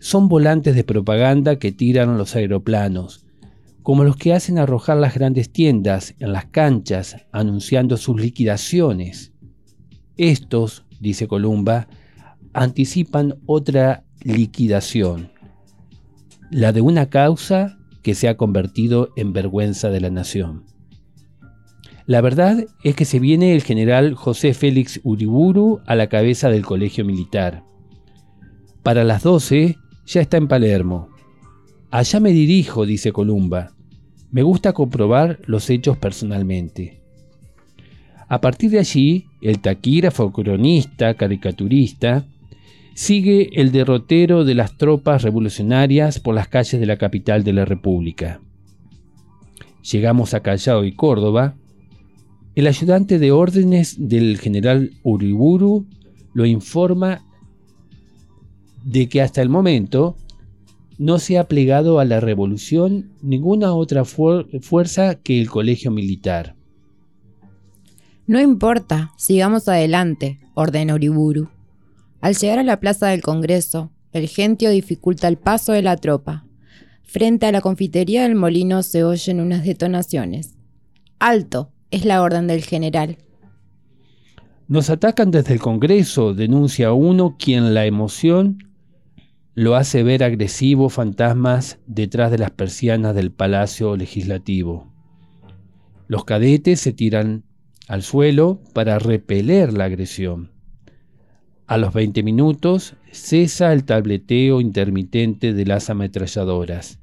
Son 0.00 0.26
volantes 0.26 0.74
de 0.74 0.82
propaganda 0.82 1.60
que 1.60 1.70
tiran 1.70 2.18
los 2.18 2.34
aeroplanos, 2.34 3.24
como 3.84 4.02
los 4.02 4.16
que 4.16 4.34
hacen 4.34 4.58
arrojar 4.58 4.96
las 4.96 5.14
grandes 5.14 5.52
tiendas 5.52 6.16
en 6.18 6.32
las 6.32 6.46
canchas 6.46 7.16
anunciando 7.30 7.96
sus 7.96 8.20
liquidaciones. 8.20 9.32
Estos, 10.16 10.84
dice 10.98 11.28
Columba, 11.28 11.86
anticipan 12.52 13.36
otra 13.46 14.02
liquidación, 14.24 15.30
la 16.50 16.72
de 16.72 16.80
una 16.80 17.08
causa 17.08 17.78
que 18.02 18.16
se 18.16 18.28
ha 18.28 18.36
convertido 18.36 19.10
en 19.14 19.32
vergüenza 19.32 19.90
de 19.90 20.00
la 20.00 20.10
nación. 20.10 20.64
La 22.08 22.22
verdad 22.22 22.64
es 22.84 22.94
que 22.94 23.04
se 23.04 23.18
viene 23.18 23.54
el 23.54 23.62
general 23.62 24.14
José 24.14 24.54
Félix 24.54 24.98
Uriburu 25.04 25.80
a 25.84 25.94
la 25.94 26.06
cabeza 26.06 26.48
del 26.48 26.64
colegio 26.64 27.04
militar. 27.04 27.64
Para 28.82 29.04
las 29.04 29.22
12 29.24 29.76
ya 30.06 30.20
está 30.22 30.38
en 30.38 30.48
Palermo. 30.48 31.10
Allá 31.90 32.18
me 32.18 32.30
dirijo, 32.30 32.86
dice 32.86 33.12
Columba. 33.12 33.74
Me 34.30 34.42
gusta 34.42 34.72
comprobar 34.72 35.40
los 35.44 35.68
hechos 35.68 35.98
personalmente. 35.98 37.02
A 38.26 38.40
partir 38.40 38.70
de 38.70 38.78
allí, 38.78 39.26
el 39.42 39.58
taquígrafo 39.58 40.32
cronista, 40.32 41.12
caricaturista, 41.12 42.24
sigue 42.94 43.50
el 43.60 43.70
derrotero 43.70 44.46
de 44.46 44.54
las 44.54 44.78
tropas 44.78 45.24
revolucionarias 45.24 46.20
por 46.20 46.34
las 46.34 46.48
calles 46.48 46.80
de 46.80 46.86
la 46.86 46.96
capital 46.96 47.44
de 47.44 47.52
la 47.52 47.66
República. 47.66 48.40
Llegamos 49.92 50.32
a 50.32 50.40
Callao 50.40 50.84
y 50.84 50.92
Córdoba, 50.92 51.54
el 52.58 52.66
ayudante 52.66 53.20
de 53.20 53.30
órdenes 53.30 54.08
del 54.08 54.36
general 54.36 54.90
Uriburu 55.04 55.86
lo 56.32 56.44
informa 56.44 57.24
de 58.82 59.08
que 59.08 59.22
hasta 59.22 59.42
el 59.42 59.48
momento 59.48 60.16
no 60.98 61.20
se 61.20 61.38
ha 61.38 61.46
plegado 61.46 62.00
a 62.00 62.04
la 62.04 62.18
revolución 62.18 63.12
ninguna 63.22 63.72
otra 63.74 64.04
fuerza 64.04 65.14
que 65.14 65.40
el 65.40 65.48
colegio 65.48 65.92
militar. 65.92 66.56
No 68.26 68.40
importa, 68.40 69.12
sigamos 69.16 69.68
adelante, 69.68 70.40
ordena 70.54 70.96
Uriburu. 70.96 71.50
Al 72.20 72.34
llegar 72.34 72.58
a 72.58 72.64
la 72.64 72.80
plaza 72.80 73.06
del 73.06 73.22
Congreso, 73.22 73.92
el 74.10 74.26
gentio 74.26 74.70
dificulta 74.70 75.28
el 75.28 75.36
paso 75.36 75.70
de 75.70 75.82
la 75.82 75.96
tropa. 75.96 76.44
Frente 77.04 77.46
a 77.46 77.52
la 77.52 77.60
confitería 77.60 78.24
del 78.24 78.34
molino 78.34 78.82
se 78.82 79.04
oyen 79.04 79.38
unas 79.38 79.62
detonaciones. 79.64 80.56
¡Alto! 81.20 81.70
Es 81.90 82.04
la 82.04 82.20
orden 82.22 82.46
del 82.46 82.64
general. 82.64 83.16
Nos 84.66 84.90
atacan 84.90 85.30
desde 85.30 85.54
el 85.54 85.60
Congreso, 85.60 86.34
denuncia 86.34 86.92
uno 86.92 87.36
quien 87.38 87.72
la 87.72 87.86
emoción 87.86 88.58
lo 89.54 89.74
hace 89.74 90.02
ver 90.02 90.22
agresivo 90.22 90.90
fantasmas 90.90 91.78
detrás 91.86 92.30
de 92.30 92.38
las 92.38 92.50
persianas 92.50 93.14
del 93.14 93.32
Palacio 93.32 93.96
Legislativo. 93.96 94.92
Los 96.06 96.26
cadetes 96.26 96.80
se 96.80 96.92
tiran 96.92 97.44
al 97.88 98.02
suelo 98.02 98.60
para 98.74 98.98
repeler 98.98 99.72
la 99.72 99.84
agresión. 99.84 100.52
A 101.66 101.78
los 101.78 101.94
20 101.94 102.22
minutos 102.22 102.94
cesa 103.10 103.72
el 103.72 103.84
tableteo 103.84 104.60
intermitente 104.60 105.54
de 105.54 105.64
las 105.64 105.88
ametralladoras. 105.88 107.00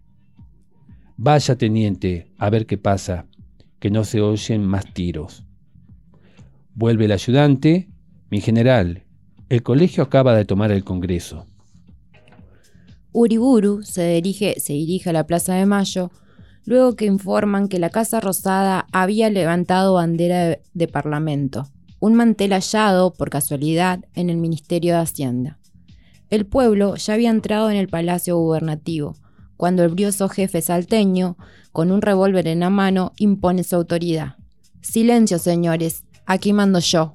Vaya, 1.17 1.55
teniente, 1.55 2.31
a 2.37 2.51
ver 2.51 2.67
qué 2.67 2.77
pasa 2.77 3.25
que 3.79 3.89
no 3.89 4.03
se 4.03 4.21
oyen 4.21 4.65
más 4.65 4.93
tiros. 4.93 5.43
Vuelve 6.73 7.05
el 7.05 7.11
ayudante, 7.11 7.89
mi 8.29 8.41
general, 8.41 9.05
el 9.47 9.63
colegio 9.63 10.03
acaba 10.03 10.35
de 10.35 10.45
tomar 10.45 10.71
el 10.71 10.83
Congreso. 10.83 11.45
Uriburu 13.11 13.83
se 13.83 14.13
dirige, 14.15 14.59
se 14.59 14.73
dirige 14.73 15.11
a 15.11 15.13
la 15.13 15.25
Plaza 15.25 15.53
de 15.53 15.65
Mayo, 15.65 16.11
luego 16.65 16.95
que 16.95 17.05
informan 17.05 17.69
que 17.69 17.79
la 17.79 17.89
Casa 17.89 18.19
Rosada 18.19 18.87
había 18.91 19.29
levantado 19.29 19.93
bandera 19.93 20.45
de, 20.45 20.61
de 20.73 20.87
Parlamento, 20.87 21.67
un 21.99 22.15
mantel 22.15 22.51
hallado, 22.51 23.13
por 23.13 23.29
casualidad, 23.29 24.03
en 24.15 24.29
el 24.29 24.37
Ministerio 24.37 24.95
de 24.95 25.01
Hacienda. 25.01 25.59
El 26.29 26.45
pueblo 26.45 26.95
ya 26.95 27.13
había 27.13 27.29
entrado 27.29 27.69
en 27.69 27.77
el 27.77 27.87
Palacio 27.87 28.37
Gubernativo, 28.37 29.15
cuando 29.57 29.83
el 29.83 29.89
brioso 29.89 30.29
jefe 30.29 30.61
salteño, 30.61 31.37
con 31.71 31.91
un 31.91 32.01
revólver 32.01 32.47
en 32.47 32.61
la 32.61 32.69
mano, 32.69 33.13
impone 33.17 33.63
su 33.63 33.75
autoridad. 33.75 34.35
Silencio, 34.81 35.39
señores, 35.39 36.03
aquí 36.25 36.53
mando 36.53 36.79
yo. 36.79 37.13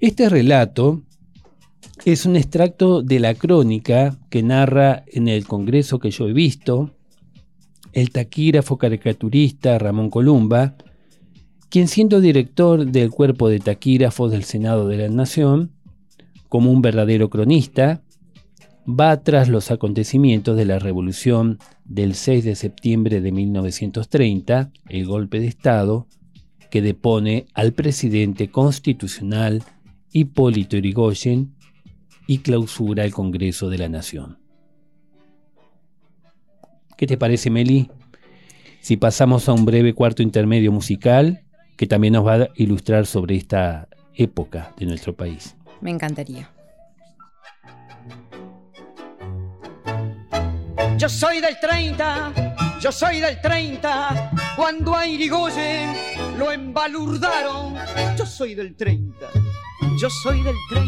Este 0.00 0.28
relato 0.28 1.02
es 2.04 2.26
un 2.26 2.36
extracto 2.36 3.02
de 3.02 3.20
la 3.20 3.34
crónica 3.34 4.18
que 4.28 4.42
narra 4.42 5.04
en 5.06 5.28
el 5.28 5.46
Congreso 5.46 6.00
que 6.00 6.10
yo 6.10 6.28
he 6.28 6.32
visto 6.32 6.90
el 7.92 8.10
taquígrafo 8.10 8.78
caricaturista 8.78 9.78
Ramón 9.78 10.10
Columba, 10.10 10.74
quien 11.68 11.88
siendo 11.88 12.20
director 12.20 12.86
del 12.86 13.10
cuerpo 13.10 13.48
de 13.48 13.60
taquígrafos 13.60 14.32
del 14.32 14.44
Senado 14.44 14.88
de 14.88 14.96
la 14.96 15.08
Nación, 15.08 15.70
como 16.48 16.70
un 16.70 16.82
verdadero 16.82 17.30
cronista, 17.30 18.02
va 18.88 19.22
tras 19.22 19.48
los 19.48 19.70
acontecimientos 19.70 20.56
de 20.56 20.64
la 20.64 20.78
revolución 20.78 21.58
del 21.84 22.14
6 22.14 22.44
de 22.44 22.54
septiembre 22.54 23.20
de 23.20 23.32
1930, 23.32 24.70
el 24.88 25.06
golpe 25.06 25.40
de 25.40 25.46
Estado, 25.46 26.06
que 26.70 26.82
depone 26.82 27.46
al 27.54 27.72
presidente 27.72 28.50
constitucional 28.50 29.62
Hipólito 30.12 30.76
Yrigoyen 30.76 31.54
y 32.26 32.38
clausura 32.38 33.04
el 33.04 33.12
Congreso 33.12 33.68
de 33.68 33.78
la 33.78 33.88
Nación. 33.88 34.38
¿Qué 36.96 37.06
te 37.06 37.16
parece, 37.16 37.50
Meli? 37.50 37.90
Si 38.80 38.96
pasamos 38.96 39.48
a 39.48 39.52
un 39.52 39.64
breve 39.64 39.94
cuarto 39.94 40.22
intermedio 40.22 40.72
musical 40.72 41.44
que 41.76 41.86
también 41.86 42.14
nos 42.14 42.26
va 42.26 42.34
a 42.34 42.48
ilustrar 42.56 43.06
sobre 43.06 43.36
esta 43.36 43.88
época 44.14 44.72
de 44.76 44.86
nuestro 44.86 45.14
país. 45.14 45.56
Me 45.80 45.90
encantaría. 45.90 46.51
Yo 51.02 51.08
soy 51.08 51.40
del 51.40 51.58
30, 51.58 52.78
Yo 52.78 52.92
soy 52.92 53.18
del 53.18 53.40
30, 53.40 54.30
cuando 54.54 54.94
a 54.94 55.04
Irigoyen 55.04 55.92
lo 56.38 56.52
embalurdaron. 56.52 57.74
Yo 58.16 58.24
soy 58.24 58.54
del 58.54 58.76
30, 58.76 59.26
yo 59.98 60.08
soy 60.08 60.44
del 60.44 60.54
30, 60.70 60.86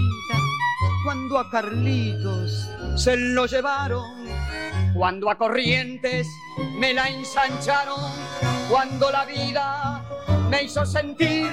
cuando 1.03 1.37
a 1.37 1.51
Carlitos 1.51 2.71
se 2.95 3.17
lo 3.17 3.47
llevaron. 3.47 4.25
Cuando 4.95 5.29
a 5.29 5.37
Corrientes 5.37 6.29
me 6.79 6.95
la 6.95 7.09
ensancharon, 7.09 8.13
cuando 8.71 9.11
la 9.11 9.25
vida 9.25 10.05
me 10.49 10.63
hizo 10.63 10.87
sentir. 10.87 11.51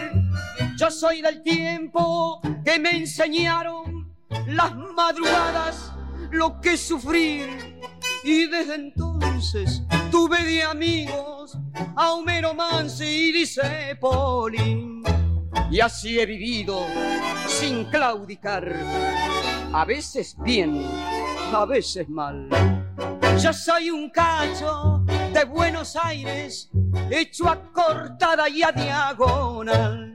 Yo 0.77 0.91
soy 0.91 1.24
del 1.24 1.41
tiempo 1.41 2.39
que 2.63 2.77
me 2.77 2.91
enseñaron 2.91 4.13
las 4.46 4.75
madrugadas 4.75 5.94
lo 6.30 6.62
que 6.62 6.77
sufrir. 6.77 7.71
Y 8.24 8.46
desde 8.48 8.75
entonces 8.75 9.82
tuve 10.12 10.44
de 10.44 10.63
amigos 10.63 11.58
a 11.96 12.13
Homero 12.13 12.54
Mansi 12.54 13.30
y 13.30 13.32
dice 13.32 13.98
Polín. 14.00 15.04
Y 15.72 15.80
así 15.80 16.20
he 16.20 16.25
vivido 16.25 16.86
sin 17.48 17.86
claudicar, 17.86 18.75
a 19.74 19.86
veces 19.86 20.36
bien, 20.40 20.86
a 21.54 21.66
veces 21.66 22.08
mal. 22.10 22.50
Yo 23.42 23.54
soy 23.54 23.90
un 23.90 24.10
cacho 24.10 25.04
de 25.34 25.44
Buenos 25.46 25.96
Aires, 25.96 26.70
hecho 27.10 27.50
a 27.50 27.72
cortada 27.72 28.50
y 28.50 28.62
a 28.62 28.72
diagonal. 28.72 30.13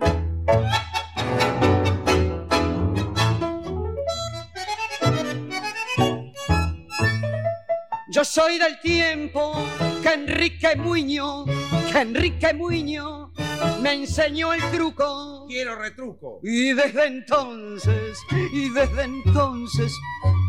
Yo 8.16 8.24
soy 8.24 8.56
del 8.56 8.80
tiempo 8.80 9.52
que 10.02 10.14
Enrique 10.14 10.74
Muñoz, 10.74 11.44
que 11.92 11.98
Enrique 11.98 12.54
Muñoz 12.54 13.28
me 13.82 13.92
enseñó 13.92 14.54
el 14.54 14.62
truco. 14.70 15.44
Quiero 15.46 15.76
retruco. 15.76 16.40
Y 16.42 16.72
desde 16.72 17.08
entonces, 17.08 18.18
y 18.54 18.70
desde 18.70 19.02
entonces, 19.02 19.92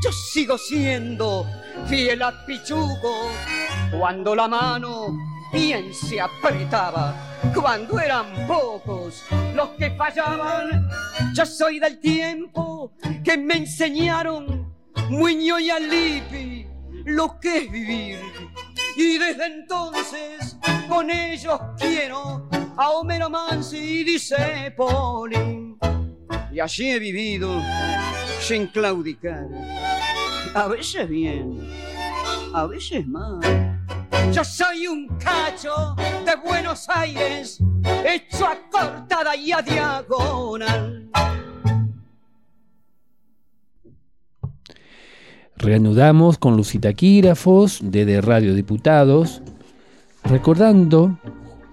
yo 0.01 0.13
sigo 0.13 0.57
siendo 0.57 1.45
fiel 1.89 2.21
a 2.21 2.45
Pichuco. 2.45 3.33
Cuando 3.91 4.33
la 4.33 4.47
mano 4.47 5.17
bien 5.51 5.93
se 5.93 6.21
apretaba, 6.21 7.13
cuando 7.53 7.99
eran 7.99 8.47
pocos 8.47 9.25
los 9.53 9.71
que 9.71 9.91
fallaban. 9.91 10.87
Yo 11.35 11.45
soy 11.45 11.79
del 11.79 11.99
tiempo 11.99 12.93
que 13.25 13.37
me 13.37 13.57
enseñaron 13.57 14.73
Muñoz 15.09 15.59
y 15.59 15.69
Alipi 15.69 16.56
lo 17.07 17.39
que 17.39 17.57
es 17.59 17.71
vivir. 17.71 18.19
Y 18.95 19.17
desde 19.17 19.45
entonces 19.45 20.57
con 20.89 21.09
ellos 21.09 21.59
quiero 21.77 22.49
a 22.75 22.89
Homero 22.91 23.29
Mansi 23.29 23.77
y 23.77 24.03
dice 24.03 24.73
Poli. 24.75 25.77
Y 26.51 26.59
allí 26.59 26.91
he 26.91 26.99
vivido 26.99 27.61
sin 28.41 28.67
claudicar. 28.67 29.47
A 30.53 30.67
veces 30.67 31.07
bien, 31.07 31.69
a 32.53 32.65
veces 32.65 33.07
mal. 33.07 33.39
Yo 34.31 34.43
soy 34.43 34.87
un 34.87 35.07
cacho 35.17 35.95
de 36.25 36.35
Buenos 36.35 36.89
Aires, 36.89 37.59
hecho 38.05 38.47
a 38.47 38.57
cortada 38.69 39.35
y 39.35 39.51
a 39.51 39.61
diagonal. 39.61 41.09
Reanudamos 45.59 46.37
con 46.37 46.55
los 46.55 46.69
citaquígrafos 46.69 47.79
de 47.81 48.21
Radio 48.21 48.53
Diputados, 48.53 49.41
recordando, 50.23 51.17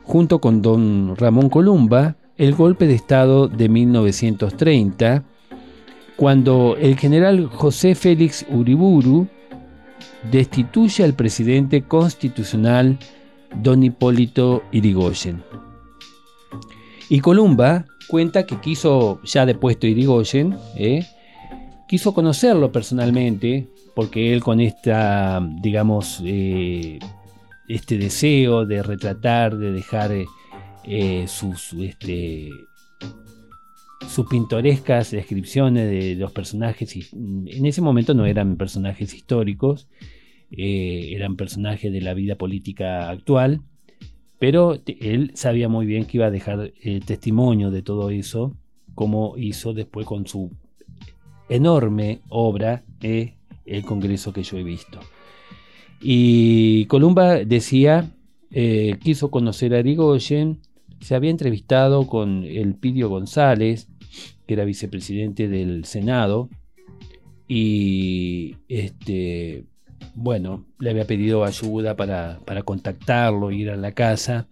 junto 0.02 0.40
con 0.40 0.62
don 0.62 1.14
Ramón 1.16 1.50
Columba, 1.50 2.16
el 2.38 2.54
golpe 2.54 2.86
de 2.86 2.94
Estado 2.94 3.46
de 3.46 3.68
1930, 3.68 5.22
cuando 6.16 6.76
el 6.80 6.96
general 6.96 7.46
José 7.46 7.94
Félix 7.94 8.46
Uriburu 8.50 9.28
destituye 10.30 11.04
al 11.04 11.12
presidente 11.12 11.82
constitucional 11.82 12.98
don 13.62 13.82
Hipólito 13.82 14.62
Irigoyen. 14.72 15.42
Y 17.10 17.20
Columba 17.20 17.84
cuenta 18.08 18.46
que 18.46 18.56
quiso, 18.60 19.20
ya 19.24 19.44
depuesto 19.44 19.86
Irigoyen, 19.86 20.56
eh, 20.76 21.04
quiso 21.86 22.14
conocerlo 22.14 22.72
personalmente 22.72 23.68
porque 23.94 24.32
él 24.32 24.42
con 24.42 24.60
esta, 24.60 25.40
digamos, 25.60 26.20
eh, 26.24 26.98
este 27.68 27.96
deseo 27.96 28.66
de 28.66 28.82
retratar, 28.82 29.56
de 29.56 29.72
dejar 29.72 30.10
eh, 30.84 31.24
sus, 31.28 31.72
este, 31.74 32.50
sus 34.06 34.26
pintorescas 34.26 35.12
descripciones 35.12 35.88
de 35.88 36.16
los 36.16 36.32
personajes, 36.32 37.12
en 37.12 37.66
ese 37.66 37.80
momento 37.80 38.14
no 38.14 38.26
eran 38.26 38.56
personajes 38.56 39.14
históricos, 39.14 39.88
eh, 40.50 41.12
eran 41.14 41.36
personajes 41.36 41.92
de 41.92 42.00
la 42.00 42.14
vida 42.14 42.34
política 42.34 43.08
actual, 43.08 43.62
pero 44.40 44.78
él 45.00 45.30
sabía 45.34 45.68
muy 45.68 45.86
bien 45.86 46.04
que 46.04 46.18
iba 46.18 46.26
a 46.26 46.30
dejar 46.30 46.72
testimonio 47.06 47.70
de 47.70 47.82
todo 47.82 48.10
eso, 48.10 48.54
como 48.94 49.38
hizo 49.38 49.72
después 49.72 50.06
con 50.06 50.26
su 50.26 50.50
enorme 51.48 52.20
obra, 52.28 52.84
el 53.66 53.84
Congreso 53.84 54.32
que 54.32 54.42
yo 54.42 54.58
he 54.58 54.64
visto. 54.64 55.00
Y 56.00 56.86
Columba 56.86 57.44
decía, 57.44 58.10
eh, 58.50 58.96
quiso 59.02 59.30
conocer 59.30 59.74
a 59.74 59.82
Rigoyen, 59.82 60.60
se 61.00 61.14
había 61.14 61.30
entrevistado 61.30 62.06
con 62.06 62.44
el 62.44 62.74
Pidio 62.74 63.08
González, 63.08 63.88
que 64.46 64.54
era 64.54 64.64
vicepresidente 64.64 65.48
del 65.48 65.84
Senado, 65.84 66.48
y 67.48 68.56
este, 68.68 69.64
bueno, 70.14 70.64
le 70.78 70.90
había 70.90 71.06
pedido 71.06 71.44
ayuda 71.44 71.96
para, 71.96 72.40
para 72.44 72.62
contactarlo, 72.62 73.50
ir 73.50 73.70
a 73.70 73.76
la 73.76 73.92
casa, 73.92 74.46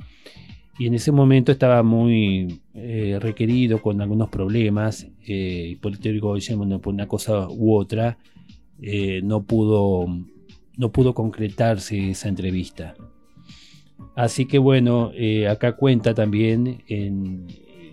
y 0.78 0.86
en 0.86 0.94
ese 0.94 1.12
momento 1.12 1.52
estaba 1.52 1.82
muy 1.82 2.60
eh, 2.74 3.18
requerido 3.20 3.80
con 3.82 4.00
algunos 4.00 4.30
problemas, 4.30 5.06
eh, 5.26 5.68
Hipólito 5.72 6.08
Yrigoyen, 6.08 6.80
por 6.80 6.94
una 6.94 7.06
cosa 7.06 7.46
u 7.48 7.74
otra, 7.76 8.18
eh, 8.82 9.20
no, 9.22 9.44
pudo, 9.44 10.06
no 10.76 10.92
pudo 10.92 11.14
concretarse 11.14 12.10
esa 12.10 12.28
entrevista. 12.28 12.94
Así 14.16 14.46
que 14.46 14.58
bueno, 14.58 15.12
eh, 15.14 15.48
acá 15.48 15.76
cuenta 15.76 16.14
también 16.14 16.82
en, 16.88 17.46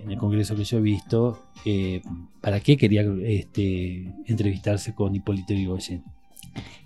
el 0.10 0.18
congreso 0.18 0.56
que 0.56 0.64
yo 0.64 0.80
he 0.80 0.82
visto 0.82 1.44
eh, 1.66 2.02
para 2.42 2.60
qué 2.60 2.78
quería 2.78 3.04
este, 3.24 4.12
entrevistarse 4.26 4.96
con 4.96 5.16
Hipólito 5.16 5.54
Yrigoyen. 5.54 6.04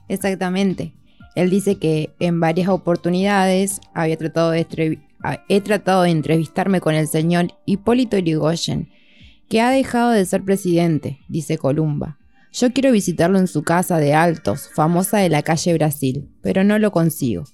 Exactamente. 0.10 0.94
Él 1.36 1.50
dice 1.50 1.78
que 1.78 2.14
en 2.20 2.40
varias 2.40 2.68
oportunidades 2.68 3.80
había 3.94 4.18
tratado 4.18 4.52
de 4.52 5.00
he 5.48 5.62
tratado 5.62 6.04
de 6.04 6.10
entrevistarme 6.10 6.82
con 6.82 6.96
el 6.96 7.08
señor 7.08 7.54
Hipólito 7.66 8.18
Yrigoyen, 8.18 8.90
que 9.48 9.62
ha 9.62 9.72
dejado 9.72 10.12
de 10.12 10.26
ser 10.26 10.44
presidente, 10.44 11.20
dice 11.30 11.58
Columba. 11.58 12.20
Yo 12.54 12.72
quiero 12.72 12.92
visitarlo 12.92 13.40
en 13.40 13.48
su 13.48 13.64
casa 13.64 13.98
de 13.98 14.14
Altos, 14.14 14.70
famosa 14.72 15.18
de 15.18 15.30
la 15.30 15.42
calle 15.42 15.74
Brasil, 15.74 16.30
pero 16.42 16.64
no 16.64 16.78
lo 16.78 16.92
consigo. 16.92 17.46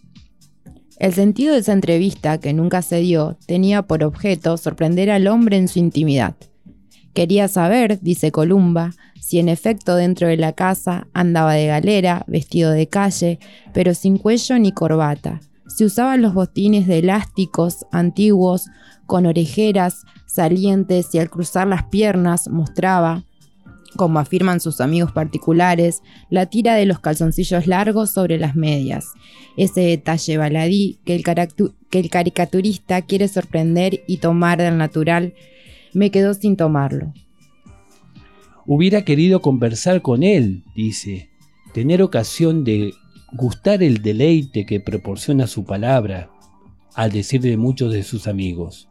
El 0.98 1.14
sentido 1.14 1.54
de 1.54 1.62
esa 1.62 1.72
entrevista, 1.72 2.38
que 2.38 2.52
nunca 2.52 2.82
se 2.82 2.98
dio, 2.98 3.38
tenía 3.48 3.84
por 3.84 4.04
objeto 4.04 4.58
sorprender 4.58 5.10
al 5.10 5.28
hombre 5.28 5.56
en 5.56 5.70
su 5.70 5.80
intimidad. 5.80 6.36
Quería 7.14 7.48
saber, 7.48 8.02
dice 8.02 8.34
Columba, 8.34 8.92
si 9.22 9.40
en 9.40 9.48
efecto 9.48 9.96
dentro 9.96 10.28
de 10.28 10.36
la 10.36 10.52
casa 10.52 11.08
andaba 11.14 11.54
de 11.54 11.68
galera, 11.68 12.26
vestido 12.28 12.72
de 12.72 12.90
calle, 12.90 13.40
pero 13.74 13.94
sin 13.94 14.18
cuello 14.18 14.60
ni 14.60 14.74
corbata, 14.74 15.40
si 15.68 15.86
usaba 15.86 16.18
los 16.18 16.34
botines 16.34 16.88
de 16.88 17.00
elásticos 17.00 17.86
antiguos, 17.94 18.68
con 19.06 19.26
orejeras 19.26 20.04
salientes 20.28 21.16
y 21.16 21.20
al 21.20 21.30
cruzar 21.30 21.68
las 21.68 21.84
piernas 21.86 22.50
mostraba, 22.50 23.24
como 24.00 24.20
afirman 24.20 24.62
sus 24.62 24.80
amigos 24.80 25.12
particulares, 25.12 26.04
la 26.30 26.46
tira 26.46 26.76
de 26.76 26.86
los 26.86 27.02
calzoncillos 27.02 27.68
largos 27.68 28.12
sobre 28.12 28.40
las 28.40 28.56
medias, 28.56 29.08
ese 29.58 29.82
detalle 29.82 30.38
baladí 30.38 31.00
que 31.04 31.16
el, 31.16 31.24
que 31.90 32.00
el 32.00 32.10
caricaturista 32.10 33.02
quiere 33.02 33.28
sorprender 33.28 34.06
y 34.08 34.18
tomar 34.20 34.60
del 34.60 34.78
natural, 34.78 35.34
me 35.94 36.12
quedó 36.12 36.34
sin 36.34 36.56
tomarlo. 36.56 37.14
Hubiera 38.66 39.04
querido 39.04 39.42
conversar 39.42 40.02
con 40.02 40.24
él, 40.24 40.64
dice, 40.74 41.30
tener 41.74 42.02
ocasión 42.02 42.64
de 42.64 42.94
gustar 43.34 43.84
el 43.84 44.02
deleite 44.02 44.66
que 44.66 44.80
proporciona 44.80 45.46
su 45.46 45.66
palabra, 45.66 46.32
al 46.96 47.12
decir 47.12 47.42
de 47.42 47.58
muchos 47.58 47.92
de 47.92 48.04
sus 48.04 48.28
amigos. 48.28 48.88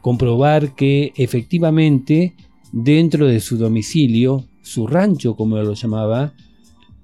Comprobar 0.00 0.76
que 0.76 1.12
efectivamente 1.16 2.36
dentro 2.72 3.26
de 3.26 3.40
su 3.40 3.58
domicilio, 3.58 4.44
su 4.62 4.86
rancho 4.86 5.36
como 5.36 5.58
lo 5.58 5.74
llamaba, 5.74 6.32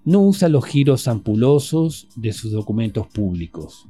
no 0.05 0.21
usa 0.21 0.49
los 0.49 0.65
giros 0.65 1.07
ampulosos 1.07 2.09
de 2.17 2.33
sus 2.33 2.51
documentos 2.51 3.07
públicos. 3.07 3.87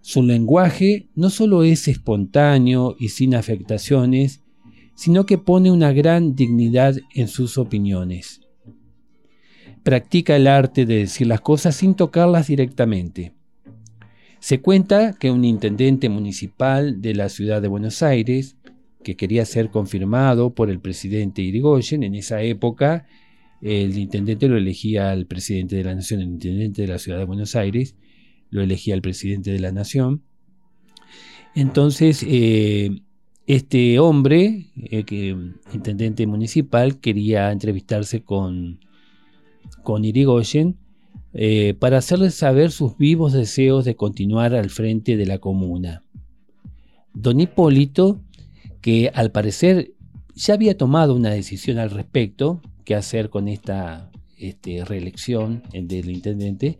Su 0.00 0.22
lenguaje 0.22 1.08
no 1.14 1.28
solo 1.28 1.62
es 1.62 1.86
espontáneo 1.86 2.96
y 2.98 3.10
sin 3.10 3.34
afectaciones, 3.34 4.42
sino 4.94 5.26
que 5.26 5.36
pone 5.36 5.70
una 5.70 5.92
gran 5.92 6.34
dignidad 6.34 6.96
en 7.14 7.28
sus 7.28 7.58
opiniones. 7.58 8.40
Practica 9.82 10.34
el 10.34 10.46
arte 10.46 10.86
de 10.86 10.96
decir 10.96 11.26
las 11.26 11.40
cosas 11.40 11.76
sin 11.76 11.94
tocarlas 11.94 12.48
directamente. 12.48 13.34
Se 14.40 14.60
cuenta 14.60 15.14
que 15.18 15.30
un 15.30 15.44
intendente 15.44 16.08
municipal 16.08 17.02
de 17.02 17.14
la 17.14 17.28
ciudad 17.28 17.60
de 17.60 17.68
Buenos 17.68 18.02
Aires, 18.02 18.56
que 19.08 19.16
quería 19.16 19.46
ser 19.46 19.70
confirmado 19.70 20.50
por 20.50 20.68
el 20.68 20.80
presidente 20.80 21.40
Irigoyen, 21.40 22.02
en 22.02 22.14
esa 22.14 22.42
época 22.42 23.06
el 23.62 23.96
intendente 23.96 24.48
lo 24.48 24.58
elegía 24.58 25.10
al 25.10 25.24
presidente 25.24 25.76
de 25.76 25.84
la 25.84 25.94
nación, 25.94 26.20
el 26.20 26.28
intendente 26.28 26.82
de 26.82 26.88
la 26.88 26.98
ciudad 26.98 27.16
de 27.16 27.24
Buenos 27.24 27.56
Aires, 27.56 27.96
lo 28.50 28.60
elegía 28.60 28.92
al 28.92 29.00
presidente 29.00 29.50
de 29.50 29.60
la 29.60 29.72
nación. 29.72 30.20
Entonces, 31.54 32.22
eh, 32.28 33.00
este 33.46 33.98
hombre, 33.98 34.66
eh, 34.76 35.04
que, 35.04 35.34
intendente 35.72 36.26
municipal, 36.26 37.00
quería 37.00 37.50
entrevistarse 37.50 38.22
con, 38.22 38.78
con 39.84 40.04
Irigoyen 40.04 40.76
eh, 41.32 41.72
para 41.78 41.96
hacerle 41.96 42.30
saber 42.30 42.72
sus 42.72 42.98
vivos 42.98 43.32
deseos 43.32 43.86
de 43.86 43.96
continuar 43.96 44.54
al 44.54 44.68
frente 44.68 45.16
de 45.16 45.24
la 45.24 45.38
comuna. 45.38 46.04
Don 47.14 47.40
Hipólito, 47.40 48.20
que 48.80 49.10
al 49.14 49.30
parecer 49.30 49.92
ya 50.34 50.54
había 50.54 50.76
tomado 50.76 51.14
una 51.14 51.30
decisión 51.30 51.78
al 51.78 51.90
respecto, 51.90 52.60
qué 52.84 52.94
hacer 52.94 53.28
con 53.28 53.48
esta 53.48 54.10
este, 54.36 54.84
reelección 54.84 55.62
del 55.72 56.10
intendente, 56.10 56.78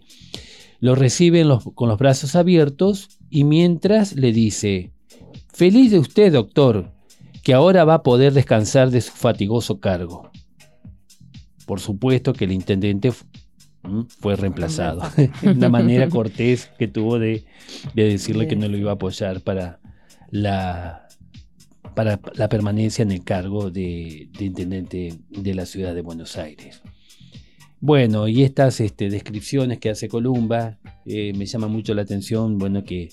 lo 0.80 0.94
recibe 0.94 1.44
con 1.74 1.88
los 1.88 1.98
brazos 1.98 2.36
abiertos 2.36 3.18
y 3.30 3.44
mientras 3.44 4.14
le 4.14 4.32
dice, 4.32 4.92
feliz 5.52 5.90
de 5.90 5.98
usted, 5.98 6.32
doctor, 6.32 6.92
que 7.42 7.52
ahora 7.52 7.84
va 7.84 7.94
a 7.94 8.02
poder 8.02 8.32
descansar 8.32 8.90
de 8.90 9.00
su 9.00 9.12
fatigoso 9.12 9.80
cargo. 9.80 10.30
Por 11.66 11.80
supuesto 11.80 12.32
que 12.32 12.44
el 12.44 12.52
intendente 12.52 13.12
fue 14.20 14.36
reemplazado. 14.36 15.02
Una 15.42 15.68
manera 15.68 16.08
cortés 16.10 16.70
que 16.78 16.88
tuvo 16.88 17.18
de, 17.18 17.44
decirle 17.94 18.46
que 18.46 18.56
no 18.56 18.68
lo 18.68 18.76
iba 18.76 18.92
a 18.92 18.94
apoyar 18.94 19.40
para 19.40 19.80
la, 20.30 21.07
para 21.98 22.20
la 22.34 22.48
permanencia 22.48 23.02
en 23.02 23.10
el 23.10 23.24
cargo 23.24 23.72
de, 23.72 24.28
intendente 24.38 25.18
de 25.30 25.52
la 25.52 25.66
ciudad 25.66 25.96
de 25.96 26.02
Buenos 26.02 26.36
Aires. 26.36 26.80
Bueno, 27.80 28.28
y 28.28 28.44
estas 28.44 28.78
este, 28.78 29.10
descripciones 29.10 29.80
que 29.80 29.90
hace 29.90 30.08
Columba 30.08 30.78
eh, 31.04 31.32
me 31.36 31.44
llama 31.44 31.66
mucho 31.66 31.94
la 31.94 32.02
atención, 32.02 32.56
bueno, 32.56 32.84
que 32.84 33.08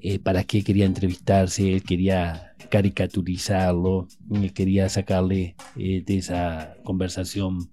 eh, 0.00 0.20
para 0.20 0.44
qué 0.44 0.62
quería 0.62 0.84
entrevistarse, 0.84 1.72
él 1.72 1.82
quería 1.82 2.54
caricaturizarlo, 2.70 4.06
quería 4.54 4.88
sacarle 4.88 5.56
eh, 5.76 6.04
de 6.06 6.18
esa 6.18 6.76
conversación, 6.84 7.68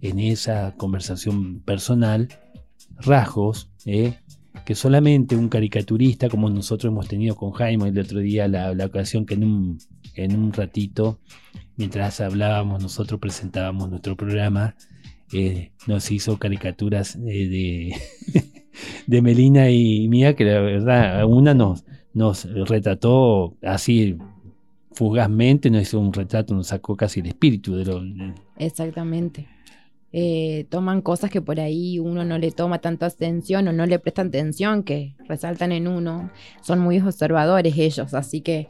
en 0.00 0.18
esa 0.18 0.76
conversación 0.78 1.60
personal, 1.60 2.28
rasgos 2.96 3.68
que 4.68 4.74
solamente 4.74 5.34
un 5.34 5.48
caricaturista 5.48 6.28
como 6.28 6.50
nosotros 6.50 6.92
hemos 6.92 7.08
tenido 7.08 7.34
con 7.34 7.52
Jaime 7.52 7.88
el 7.88 7.98
otro 7.98 8.18
día, 8.18 8.48
la, 8.48 8.84
ocasión 8.84 9.24
que 9.24 9.32
en 9.32 9.44
un, 9.44 9.78
en 10.14 10.38
un 10.38 10.52
ratito, 10.52 11.20
mientras 11.78 12.20
hablábamos, 12.20 12.82
nosotros 12.82 13.18
presentábamos 13.18 13.88
nuestro 13.88 14.14
programa, 14.14 14.76
eh, 15.32 15.70
nos 15.86 16.10
hizo 16.10 16.38
caricaturas 16.38 17.16
eh, 17.16 17.48
de, 17.48 18.42
de 19.06 19.22
Melina 19.22 19.70
y 19.70 20.06
mía, 20.06 20.36
que 20.36 20.44
la 20.44 20.60
verdad, 20.60 21.24
una 21.24 21.54
nos, 21.54 21.86
nos 22.12 22.44
retrató 22.68 23.56
así 23.62 24.18
fugazmente, 24.92 25.70
nos 25.70 25.80
hizo 25.80 25.98
un 25.98 26.12
retrato, 26.12 26.52
nos 26.52 26.66
sacó 26.66 26.94
casi 26.94 27.20
el 27.20 27.28
espíritu 27.28 27.74
de 27.74 27.86
lo... 27.86 28.02
Exactamente. 28.58 29.48
Eh, 30.12 30.66
toman 30.70 31.02
cosas 31.02 31.30
que 31.30 31.42
por 31.42 31.60
ahí 31.60 31.98
uno 31.98 32.24
no 32.24 32.38
le 32.38 32.50
toma 32.50 32.80
tanta 32.80 33.06
atención 33.06 33.68
o 33.68 33.72
no 33.72 33.86
le 33.86 33.98
prestan 33.98 34.28
atención, 34.28 34.82
que 34.82 35.14
resaltan 35.28 35.72
en 35.72 35.88
uno. 35.88 36.30
Son 36.62 36.78
muy 36.78 36.98
observadores 37.00 37.76
ellos, 37.76 38.14
así 38.14 38.40
que 38.40 38.68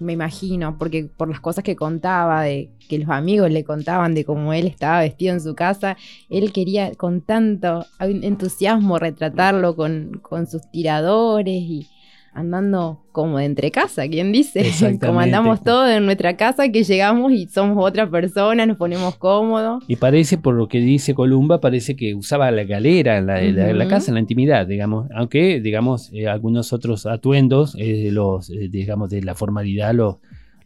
me 0.00 0.14
imagino, 0.14 0.76
porque 0.78 1.04
por 1.04 1.28
las 1.28 1.40
cosas 1.40 1.62
que 1.62 1.76
contaba, 1.76 2.42
de 2.42 2.70
que 2.88 2.98
los 2.98 3.10
amigos 3.10 3.50
le 3.50 3.64
contaban 3.64 4.14
de 4.14 4.24
cómo 4.24 4.52
él 4.52 4.66
estaba 4.66 5.00
vestido 5.00 5.34
en 5.34 5.40
su 5.40 5.54
casa, 5.54 5.96
él 6.28 6.52
quería 6.52 6.94
con 6.94 7.20
tanto 7.20 7.86
entusiasmo 8.00 8.98
retratarlo 8.98 9.76
con, 9.76 10.20
con 10.22 10.46
sus 10.46 10.68
tiradores 10.70 11.54
y, 11.54 11.86
andando 12.32 13.02
como 13.12 13.38
de 13.38 13.44
entre 13.44 13.70
casa, 13.70 14.06
¿quién 14.08 14.30
dice? 14.32 14.62
Como 15.00 15.20
andamos 15.20 15.62
todos 15.62 15.90
en 15.90 16.04
nuestra 16.04 16.36
casa, 16.36 16.70
que 16.70 16.84
llegamos 16.84 17.32
y 17.32 17.46
somos 17.46 17.84
otra 17.84 18.08
persona, 18.08 18.66
nos 18.66 18.76
ponemos 18.76 19.16
cómodos. 19.16 19.82
Y 19.88 19.96
parece, 19.96 20.38
por 20.38 20.54
lo 20.54 20.68
que 20.68 20.78
dice 20.78 21.14
Columba, 21.14 21.60
parece 21.60 21.96
que 21.96 22.14
usaba 22.14 22.50
la 22.50 22.64
galera 22.64 23.18
en 23.18 23.26
la, 23.26 23.88
casa, 23.88 24.10
en 24.10 24.14
la 24.14 24.20
intimidad, 24.20 24.66
digamos, 24.66 25.08
aunque, 25.14 25.60
digamos, 25.60 26.10
eh, 26.12 26.28
algunos 26.28 26.72
otros 26.72 27.06
atuendos, 27.06 27.74
eh, 27.78 28.10
los, 28.12 28.50
eh, 28.50 28.68
digamos, 28.70 29.10
de 29.10 29.22
la 29.22 29.34
formalidad 29.34 29.92
los, 29.92 30.16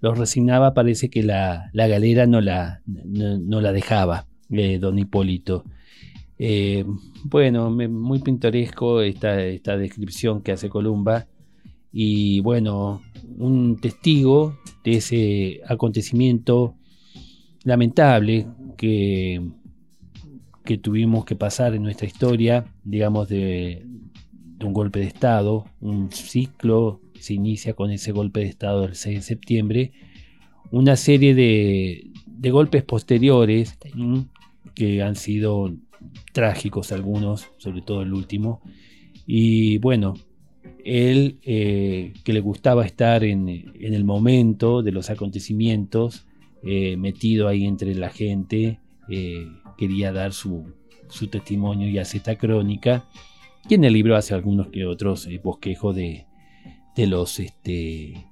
los 0.01 0.19
resignaba, 0.19 0.75
parece 0.75 1.09
que 1.09 1.23
la, 1.23 1.71
galera 1.73 2.27
no 2.27 2.43
la, 2.43 2.83
no, 2.85 3.61
la 3.61 3.73
dejaba, 3.73 4.27
don 4.51 4.99
Hipólito. 4.99 5.65
bueno, 7.25 7.71
muy 7.71 8.19
pintoresco 8.19 9.01
esta, 9.01 9.43
esta 9.43 9.79
descripción 9.79 10.43
que 10.43 10.53
hace 10.53 10.69
Columba 10.69 11.27
y 11.97 12.41
bueno, 12.41 13.03
un 13.39 13.77
testigo 13.77 14.59
de 14.83 14.97
ese 14.97 15.61
acontecimiento 15.65 16.75
lamentable 17.63 18.49
que, 18.77 19.41
que 20.65 20.77
tuvimos 20.77 21.25
que 21.25 21.37
pasar 21.37 21.73
en 21.77 21.85
nuestra 21.85 22.09
historia, 22.09 22.65
digamos, 22.83 23.29
de, 23.29 23.87
un 24.61 24.73
golpe 24.73 24.99
de 24.99 25.07
Estado, 25.07 25.67
un 25.81 26.11
ciclo 26.11 27.01
se 27.21 27.35
inicia 27.35 27.75
con 27.75 27.93
ese 27.93 28.11
golpe 28.11 28.41
de 28.41 28.47
Estado 28.47 28.81
del 28.83 28.97
6 28.97 29.17
de 29.17 29.23
septiembre, 29.23 29.93
una 30.73 30.97
serie 30.97 31.35
de, 31.37 32.11
de 32.27 32.51
golpes 32.51 32.83
posteriores 32.83 33.79
que 34.75 35.01
han 35.01 35.15
sido 35.15 35.73
trágicos 36.33 36.91
algunos, 36.91 37.47
sobre 37.59 37.83
todo 37.83 38.03
el 38.03 38.13
último, 38.15 38.63
y 39.27 39.79
bueno, 39.79 40.15
él, 40.85 41.39
eh, 41.43 42.13
que 42.25 42.33
le 42.33 42.41
gustaba 42.41 42.85
estar 42.85 43.25
en, 43.25 43.49
el 43.49 44.05
momento 44.05 44.83
de 44.83 44.93
los 44.93 45.11
acontecimientos, 45.11 46.27
eh, 46.63 46.97
metido 46.97 47.49
ahí 47.49 47.65
entre 47.65 47.95
la 47.95 48.11
gente, 48.11 48.81
eh, 49.09 49.49
quería 49.79 50.13
dar 50.13 50.33
su, 50.33 50.73
testimonio 51.31 51.89
y 51.89 51.99
hace 51.99 52.19
esta 52.19 52.37
crónica. 52.37 53.09
Y 53.69 53.75
en 53.75 53.85
el 53.85 53.95
libro 53.95 54.17
hace 54.17 54.35
algunos 54.35 54.69
que 54.69 54.85
otros 54.85 55.29
bosquejos 55.43 55.97
de, 55.97 56.27
los, 56.97 57.41
este, 57.41 58.27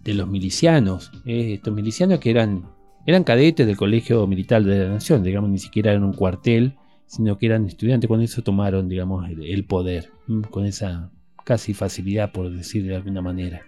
de 0.00 0.14
los 0.14 0.28
milicianos. 0.28 1.10
estos 1.24 1.74
milicianos 1.74 2.20
que 2.20 2.30
eran, 2.30 2.68
eran 3.06 3.24
cadetes 3.24 3.66
del 3.66 3.76
Colegio 3.76 4.26
Militar 4.26 4.62
de 4.62 4.78
la 4.78 4.88
Nación, 4.88 5.24
digamos, 5.24 5.50
ni 5.50 5.58
siquiera 5.58 5.90
eran 5.90 6.04
un 6.04 6.12
cuartel, 6.12 6.74
sino 7.06 7.38
que 7.38 7.46
eran 7.46 7.66
estudiantes. 7.66 8.06
Con 8.06 8.20
eso 8.20 8.42
tomaron, 8.42 8.88
digamos, 8.88 9.28
el 9.28 9.64
poder, 9.64 10.10
con 10.50 10.66
esa 10.66 11.10
casi 11.44 11.74
facilidad 11.74 12.32
por 12.32 12.50
decir 12.50 12.84
de 12.84 12.96
alguna 12.96 13.22
manera. 13.22 13.62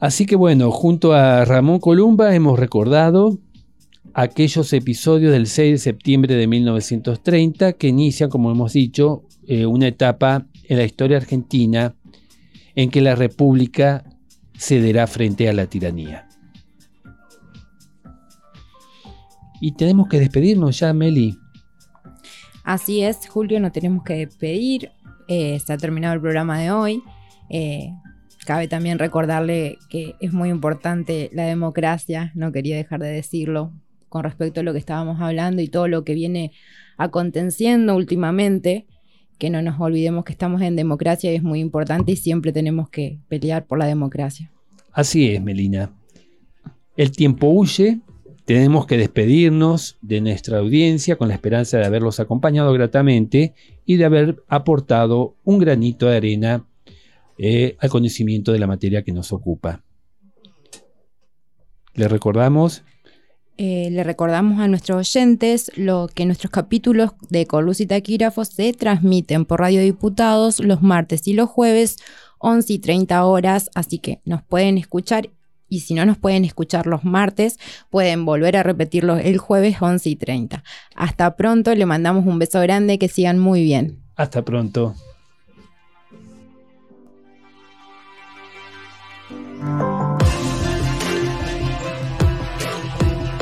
Así 0.00 0.26
que 0.26 0.36
bueno, 0.36 0.70
junto 0.70 1.14
a 1.14 1.44
Ramón 1.44 1.80
Columba 1.80 2.34
hemos 2.34 2.58
recordado 2.58 3.38
aquellos 4.12 4.72
episodios 4.72 5.32
del 5.32 5.46
6 5.46 5.72
de 5.72 5.78
septiembre 5.78 6.34
de 6.34 6.46
1930 6.46 7.72
que 7.74 7.88
inician, 7.88 8.30
como 8.30 8.50
hemos 8.50 8.72
dicho, 8.72 9.24
eh, 9.46 9.66
una 9.66 9.88
etapa 9.88 10.46
en 10.64 10.78
la 10.78 10.84
historia 10.84 11.16
argentina 11.16 11.94
en 12.74 12.90
que 12.90 13.00
la 13.00 13.14
República 13.14 14.04
cederá 14.56 15.06
frente 15.06 15.48
a 15.48 15.52
la 15.52 15.66
tiranía. 15.66 16.28
Y 19.60 19.72
tenemos 19.72 20.08
que 20.08 20.20
despedirnos 20.20 20.78
ya, 20.78 20.92
Meli. 20.92 21.38
Así 22.64 23.02
es, 23.02 23.28
Julio, 23.28 23.60
no 23.60 23.72
tenemos 23.72 24.04
que 24.04 24.14
despedir. 24.26 24.90
Eh, 25.28 25.60
ha 25.68 25.76
terminado 25.76 26.14
el 26.14 26.20
programa 26.20 26.58
de 26.58 26.70
hoy. 26.70 27.02
Eh, 27.50 27.90
cabe 28.44 28.68
también 28.68 28.98
recordarle 28.98 29.78
que 29.88 30.14
es 30.20 30.32
muy 30.32 30.50
importante 30.50 31.30
la 31.32 31.44
democracia, 31.44 32.30
no 32.34 32.52
quería 32.52 32.76
dejar 32.76 33.00
de 33.00 33.08
decirlo, 33.08 33.72
con 34.08 34.22
respecto 34.22 34.60
a 34.60 34.62
lo 34.62 34.72
que 34.72 34.78
estábamos 34.78 35.20
hablando 35.20 35.60
y 35.62 35.68
todo 35.68 35.88
lo 35.88 36.04
que 36.04 36.14
viene 36.14 36.52
aconteciendo 36.96 37.96
últimamente, 37.96 38.86
que 39.38 39.50
no 39.50 39.60
nos 39.62 39.80
olvidemos 39.80 40.24
que 40.24 40.32
estamos 40.32 40.62
en 40.62 40.76
democracia 40.76 41.32
y 41.32 41.36
es 41.36 41.42
muy 41.42 41.60
importante 41.60 42.12
y 42.12 42.16
siempre 42.16 42.52
tenemos 42.52 42.88
que 42.88 43.18
pelear 43.28 43.66
por 43.66 43.78
la 43.78 43.86
democracia. 43.86 44.50
Así 44.92 45.30
es, 45.30 45.42
Melina. 45.42 45.90
El 46.96 47.10
tiempo 47.10 47.48
huye 47.48 47.98
tenemos 48.44 48.86
que 48.86 48.96
despedirnos 48.96 49.96
de 50.02 50.20
nuestra 50.20 50.58
audiencia 50.58 51.16
con 51.16 51.28
la 51.28 51.34
esperanza 51.34 51.78
de 51.78 51.86
haberlos 51.86 52.20
acompañado 52.20 52.72
gratamente 52.72 53.54
y 53.86 53.96
de 53.96 54.04
haber 54.04 54.42
aportado 54.48 55.36
un 55.44 55.58
granito 55.58 56.06
de 56.06 56.16
arena 56.16 56.66
eh, 57.38 57.76
al 57.80 57.90
conocimiento 57.90 58.52
de 58.52 58.58
la 58.58 58.66
materia 58.66 59.02
que 59.02 59.12
nos 59.12 59.32
ocupa. 59.32 59.82
Les 61.94 62.10
recordamos 62.10 62.82
eh, 63.56 63.88
le 63.92 64.02
recordamos 64.02 64.58
a 64.58 64.66
nuestros 64.66 64.98
oyentes 64.98 65.70
lo 65.76 66.08
que 66.12 66.26
nuestros 66.26 66.50
capítulos 66.50 67.12
de 67.30 67.46
Colus 67.46 67.80
y 67.80 67.86
Taquígrafos 67.86 68.48
se 68.48 68.72
transmiten 68.72 69.44
por 69.44 69.60
Radio 69.60 69.80
Diputados 69.80 70.58
los 70.58 70.82
martes 70.82 71.28
y 71.28 71.34
los 71.34 71.48
jueves, 71.48 71.98
11 72.38 72.72
y 72.72 72.78
30 72.80 73.24
horas, 73.24 73.70
así 73.76 74.00
que 74.00 74.20
nos 74.24 74.42
pueden 74.42 74.76
escuchar 74.76 75.30
y 75.74 75.80
si 75.80 75.94
no 75.94 76.06
nos 76.06 76.18
pueden 76.18 76.44
escuchar 76.44 76.86
los 76.86 77.04
martes, 77.04 77.58
pueden 77.90 78.24
volver 78.24 78.56
a 78.56 78.62
repetirlo 78.62 79.16
el 79.16 79.38
jueves 79.38 79.76
11 79.80 80.10
y 80.10 80.16
30. 80.16 80.62
Hasta 80.94 81.36
pronto, 81.36 81.74
le 81.74 81.86
mandamos 81.86 82.26
un 82.26 82.38
beso 82.38 82.60
grande, 82.60 82.98
que 82.98 83.08
sigan 83.08 83.38
muy 83.38 83.62
bien. 83.62 83.98
Hasta 84.16 84.42
pronto. 84.42 84.94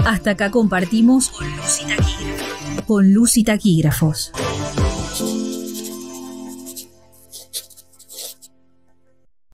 Hasta 0.07 0.31
acá 0.33 0.51
compartimos 0.51 1.31
con 1.31 1.47
luz 1.57 1.81
y 1.81 1.87
taquígrafos. 1.87 2.85
Con 2.87 3.13
luz 3.13 3.37
y 3.37 3.45
taquígrafos. 3.45 4.33